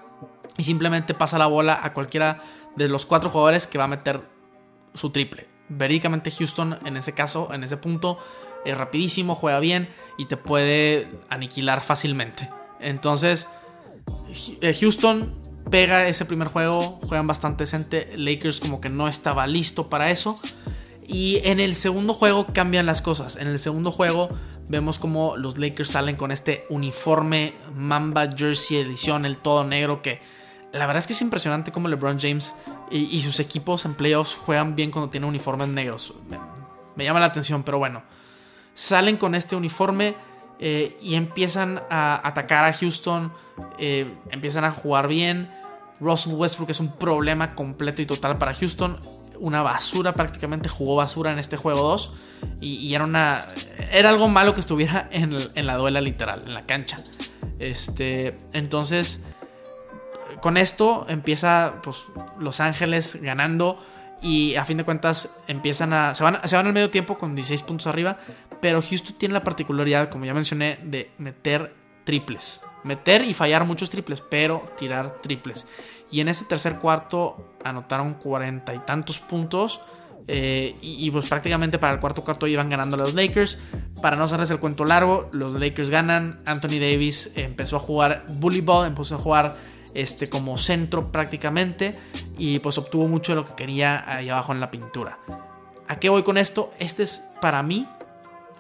y 0.58 0.64
simplemente 0.64 1.14
pasa 1.14 1.38
la 1.38 1.48
bola 1.48 1.80
a 1.82 1.94
cualquiera 1.94 2.40
de 2.76 2.90
los 2.90 3.06
cuatro 3.06 3.30
jugadores 3.30 3.68
que 3.68 3.78
va 3.78 3.86
a 3.86 3.88
meter 3.88 4.22
su 4.94 5.12
triple. 5.12 5.48
Verídicamente 5.70 6.32
Houston 6.32 6.80
en 6.86 6.98
ese 6.98 7.14
caso, 7.14 7.54
en 7.54 7.64
ese 7.64 7.78
punto, 7.78 8.18
es 8.66 8.78
rapidísimo, 8.78 9.36
juega 9.36 9.60
bien 9.60 9.88
y 10.18 10.26
te 10.26 10.38
puede 10.38 11.10
aniquilar 11.30 11.82
fácilmente. 11.82 12.50
Entonces, 12.80 13.48
eh, 14.62 14.74
Houston 14.80 15.34
pega 15.70 16.08
ese 16.08 16.26
primer 16.26 16.48
juego, 16.48 17.00
juegan 17.08 17.26
bastante 17.26 17.64
decente. 17.64 18.14
Lakers 18.18 18.60
como 18.60 18.82
que 18.82 18.90
no 18.90 19.08
estaba 19.08 19.48
listo 19.48 19.90
para 19.90 20.12
eso. 20.12 20.40
Y 21.08 21.40
en 21.44 21.60
el 21.60 21.76
segundo 21.76 22.14
juego 22.14 22.48
cambian 22.54 22.86
las 22.86 23.02
cosas. 23.02 23.38
En 23.38 23.48
el 23.48 23.60
segundo 23.60 23.92
juego 23.92 24.30
vemos 24.68 25.00
como 25.00 25.38
los 25.38 25.58
Lakers 25.58 25.90
salen 25.90 26.16
con 26.16 26.32
este 26.32 26.66
uniforme 26.70 27.54
Mamba 27.74 28.30
Jersey 28.36 28.78
edición, 28.78 29.26
el 29.26 29.38
todo 29.38 29.64
negro, 29.64 30.02
que 30.02 30.22
la 30.74 30.86
verdad 30.86 30.98
es 30.98 31.08
que 31.08 31.14
es 31.14 31.22
impresionante 31.22 31.72
como 31.72 31.88
LeBron 31.88 32.20
James 32.20 32.54
y, 32.92 33.22
sus 33.22 33.40
equipos 33.40 33.86
en 33.86 33.96
playoffs 33.96 34.36
juegan 34.36 34.76
bien 34.76 34.92
cuando 34.92 35.10
tienen 35.10 35.30
uniformes 35.30 35.70
negros. 35.70 36.14
me 36.96 37.06
llama 37.06 37.22
la 37.22 37.28
atención, 37.28 37.64
pero 37.64 37.80
bueno 37.80 38.04
salen 38.78 39.18
con 39.18 39.34
este 39.34 39.56
uniforme 39.56 40.16
eh, 40.60 40.98
y 41.02 41.16
empiezan 41.16 41.84
a 41.90 42.28
atacar 42.28 42.66
a 42.66 42.74
Houston, 42.74 43.32
eh, 43.78 44.12
empiezan 44.32 44.64
a 44.64 44.72
jugar 44.72 45.08
bien. 45.08 45.52
Russell 46.00 46.34
Westbrook 46.34 46.70
es 46.70 46.80
un 46.80 46.92
problema 46.92 47.56
completo 47.56 48.02
y 48.02 48.06
total 48.06 48.38
para 48.38 48.54
Houston. 48.54 48.98
Una 49.40 49.62
basura, 49.62 50.14
prácticamente 50.14 50.68
jugó 50.68 50.96
basura 50.96 51.32
en 51.32 51.40
este 51.40 51.58
juego 51.58 51.82
2. 51.82 52.14
Y, 52.62 52.94
era 52.94 53.04
una. 53.04 53.46
Era 53.92 54.10
algo 54.10 54.28
malo 54.28 54.54
que 54.54 54.60
estuviera 54.60 55.08
en, 55.12 55.66
la 55.66 55.76
duela 55.76 56.02
literal, 56.02 56.44
en 56.46 56.54
la 56.54 56.66
cancha. 56.66 57.00
Este. 57.60 58.38
Entonces. 58.54 59.24
Con 60.42 60.56
esto 60.56 61.08
empieza 61.10 61.76
pues, 61.82 62.06
Los 62.40 62.60
Ángeles 62.60 63.20
ganando. 63.22 63.80
Y 64.22 64.56
a 64.56 64.66
fin 64.66 64.78
de 64.78 64.84
cuentas 64.84 65.30
empiezan 65.48 65.94
a. 65.94 66.14
Se 66.16 66.24
van, 66.24 66.40
se 66.44 66.56
van 66.56 66.66
al 66.66 66.74
medio 66.74 66.90
tiempo 66.90 67.18
con 67.18 67.36
16 67.36 67.62
puntos 67.64 67.88
arriba. 67.88 68.18
Pero 68.62 68.82
Houston 68.82 69.16
tiene 69.18 69.34
la 69.34 69.44
particularidad, 69.44 70.10
como 70.10 70.26
ya 70.26 70.34
mencioné, 70.34 70.80
de 70.84 71.12
meter 71.18 71.74
triples. 72.04 72.64
Meter 72.84 73.24
y 73.26 73.34
fallar 73.34 73.66
muchos 73.66 73.90
triples, 73.90 74.22
pero 74.22 74.66
tirar 74.78 75.22
triples. 75.22 75.68
Y 76.10 76.22
en 76.22 76.30
ese 76.30 76.46
tercer 76.46 76.80
cuarto 76.80 77.56
anotaron 77.64 78.14
cuarenta 78.16 78.74
y 78.74 78.80
tantos 78.80 79.20
puntos. 79.20 79.82
Eh, 80.30 80.76
y, 80.82 81.10
pues 81.12 81.30
prácticamente 81.30 81.80
para 81.80 81.94
el 81.94 82.00
cuarto 82.02 82.22
cuarto 82.24 82.48
iban 82.48 82.70
ganando 82.70 82.98
los 82.98 83.14
Lakers. 83.14 83.60
Para 84.02 84.16
no 84.16 84.24
hacerles 84.24 84.52
el 84.52 84.60
cuento 84.60 84.86
largo, 84.86 85.30
los 85.34 85.54
Lakers 85.54 85.90
ganan. 85.90 86.42
Anthony 86.46 86.80
Davis 86.80 87.34
empezó 87.36 87.76
a 87.76 87.80
jugar 87.80 88.26
bully 88.28 88.62
ball, 88.62 88.88
empezó 88.88 89.16
a 89.16 89.18
jugar 89.18 89.58
este, 89.94 90.30
como 90.30 90.58
centro 90.58 91.12
prácticamente. 91.12 91.94
Y 92.38 92.60
pues 92.60 92.78
obtuvo 92.78 93.08
mucho 93.08 93.34
de 93.34 93.38
lo 93.38 93.46
que 93.46 93.54
quería 93.56 94.04
ahí 94.10 94.30
abajo 94.30 94.54
en 94.54 94.62
la 94.62 94.72
pintura. 94.72 95.20
¿A 95.90 96.00
qué 96.00 96.10
voy 96.10 96.24
con 96.24 96.38
esto? 96.38 96.72
Este 96.80 97.04
es 97.04 97.32
para 97.42 97.64
mí 97.64 97.88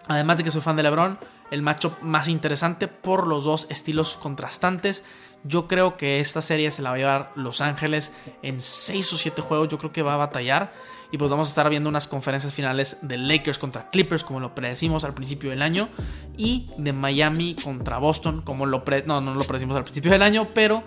Además 0.07 0.37
de 0.37 0.43
que 0.43 0.51
soy 0.51 0.61
fan 0.61 0.75
de 0.75 0.83
LeBron, 0.83 1.19
el 1.51 1.61
matchup 1.61 2.01
más 2.01 2.27
interesante 2.27 2.87
por 2.87 3.27
los 3.27 3.43
dos 3.43 3.67
estilos 3.69 4.15
contrastantes. 4.15 5.03
Yo 5.43 5.67
creo 5.67 5.97
que 5.97 6.19
esta 6.19 6.41
serie 6.41 6.71
se 6.71 6.81
la 6.81 6.89
va 6.89 6.95
a 6.95 6.99
llevar 6.99 7.31
Los 7.35 7.61
Ángeles 7.61 8.11
en 8.41 8.59
6 8.59 9.13
o 9.13 9.17
7 9.17 9.41
juegos. 9.41 9.69
Yo 9.69 9.77
creo 9.77 9.91
que 9.91 10.01
va 10.01 10.13
a 10.13 10.17
batallar. 10.17 10.73
Y 11.09 11.17
pues 11.17 11.31
vamos 11.31 11.47
a 11.47 11.51
estar 11.51 11.69
viendo 11.69 11.87
unas 11.87 12.05
conferencias 12.05 12.53
finales 12.53 12.97
de 13.01 13.17
Lakers 13.17 13.59
contra 13.59 13.89
Clippers, 13.89 14.25
como 14.25 14.41
lo 14.41 14.53
predecimos 14.53 15.05
al 15.05 15.13
principio 15.13 15.49
del 15.51 15.61
año. 15.61 15.87
Y 16.35 16.65
de 16.77 16.91
Miami 16.91 17.55
contra 17.55 17.97
Boston, 17.97 18.41
como 18.41 18.65
lo 18.65 18.83
no, 19.05 19.21
no 19.21 19.33
lo 19.33 19.43
predecimos 19.45 19.77
al 19.77 19.83
principio 19.83 20.11
del 20.11 20.21
año, 20.21 20.49
pero 20.53 20.83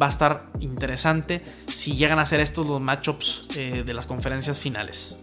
va 0.00 0.06
a 0.06 0.10
estar 0.10 0.50
interesante 0.60 1.42
si 1.72 1.94
llegan 1.94 2.18
a 2.18 2.26
ser 2.26 2.40
estos 2.40 2.66
los 2.66 2.82
matchups 2.82 3.48
eh, 3.56 3.82
de 3.84 3.94
las 3.94 4.06
conferencias 4.06 4.58
finales. 4.58 5.16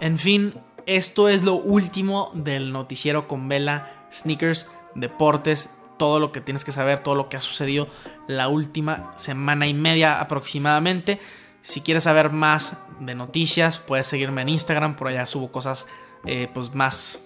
En 0.00 0.18
fin, 0.18 0.54
esto 0.86 1.28
es 1.28 1.44
lo 1.44 1.54
último 1.54 2.30
del 2.34 2.72
noticiero 2.72 3.28
con 3.28 3.48
vela, 3.48 4.06
sneakers, 4.12 4.70
deportes, 4.94 5.70
todo 5.98 6.20
lo 6.20 6.32
que 6.32 6.40
tienes 6.40 6.64
que 6.64 6.72
saber, 6.72 7.00
todo 7.00 7.14
lo 7.14 7.28
que 7.28 7.36
ha 7.36 7.40
sucedido 7.40 7.88
la 8.28 8.48
última 8.48 9.12
semana 9.16 9.66
y 9.66 9.74
media 9.74 10.20
aproximadamente. 10.20 11.20
Si 11.62 11.80
quieres 11.80 12.04
saber 12.04 12.30
más 12.30 12.78
de 13.00 13.14
noticias, 13.14 13.78
puedes 13.78 14.06
seguirme 14.06 14.42
en 14.42 14.50
Instagram, 14.50 14.96
por 14.96 15.08
allá 15.08 15.26
subo 15.26 15.50
cosas 15.50 15.86
eh, 16.24 16.48
pues 16.54 16.74
más 16.74 17.20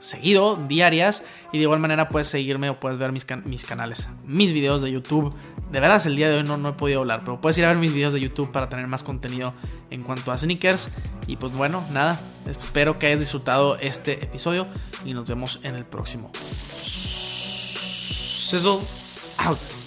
seguido, 0.00 0.58
diarias. 0.68 1.22
Y 1.52 1.58
de 1.58 1.62
igual 1.62 1.78
manera 1.78 2.08
puedes 2.08 2.26
seguirme 2.26 2.68
o 2.70 2.80
puedes 2.80 2.98
ver 2.98 3.12
mis, 3.12 3.24
canales, 3.64 4.08
mis 4.24 4.52
videos 4.52 4.82
de 4.82 4.90
YouTube. 4.90 5.32
De 5.70 5.78
veras, 5.78 6.06
el 6.06 6.16
día 6.16 6.28
de 6.28 6.38
hoy 6.38 6.42
no, 6.42 6.56
no 6.56 6.70
he 6.70 6.72
podido 6.72 6.98
hablar, 7.00 7.22
pero 7.24 7.40
puedes 7.40 7.56
ir 7.58 7.64
a 7.64 7.68
ver 7.68 7.76
mis 7.76 7.94
videos 7.94 8.12
de 8.12 8.20
YouTube 8.20 8.50
para 8.50 8.68
tener 8.68 8.88
más 8.88 9.04
contenido 9.04 9.54
en 9.90 10.02
cuanto 10.02 10.32
a 10.32 10.36
sneakers. 10.36 10.90
Y 11.28 11.36
pues 11.36 11.52
bueno, 11.52 11.84
nada, 11.92 12.18
espero 12.48 12.98
que 12.98 13.06
hayas 13.06 13.20
disfrutado 13.20 13.76
este 13.76 14.24
episodio 14.24 14.66
y 15.04 15.14
nos 15.14 15.28
vemos 15.28 15.60
en 15.62 15.76
el 15.76 15.84
próximo. 15.84 16.32
Sizzle 18.50 18.80
out. 19.38 19.79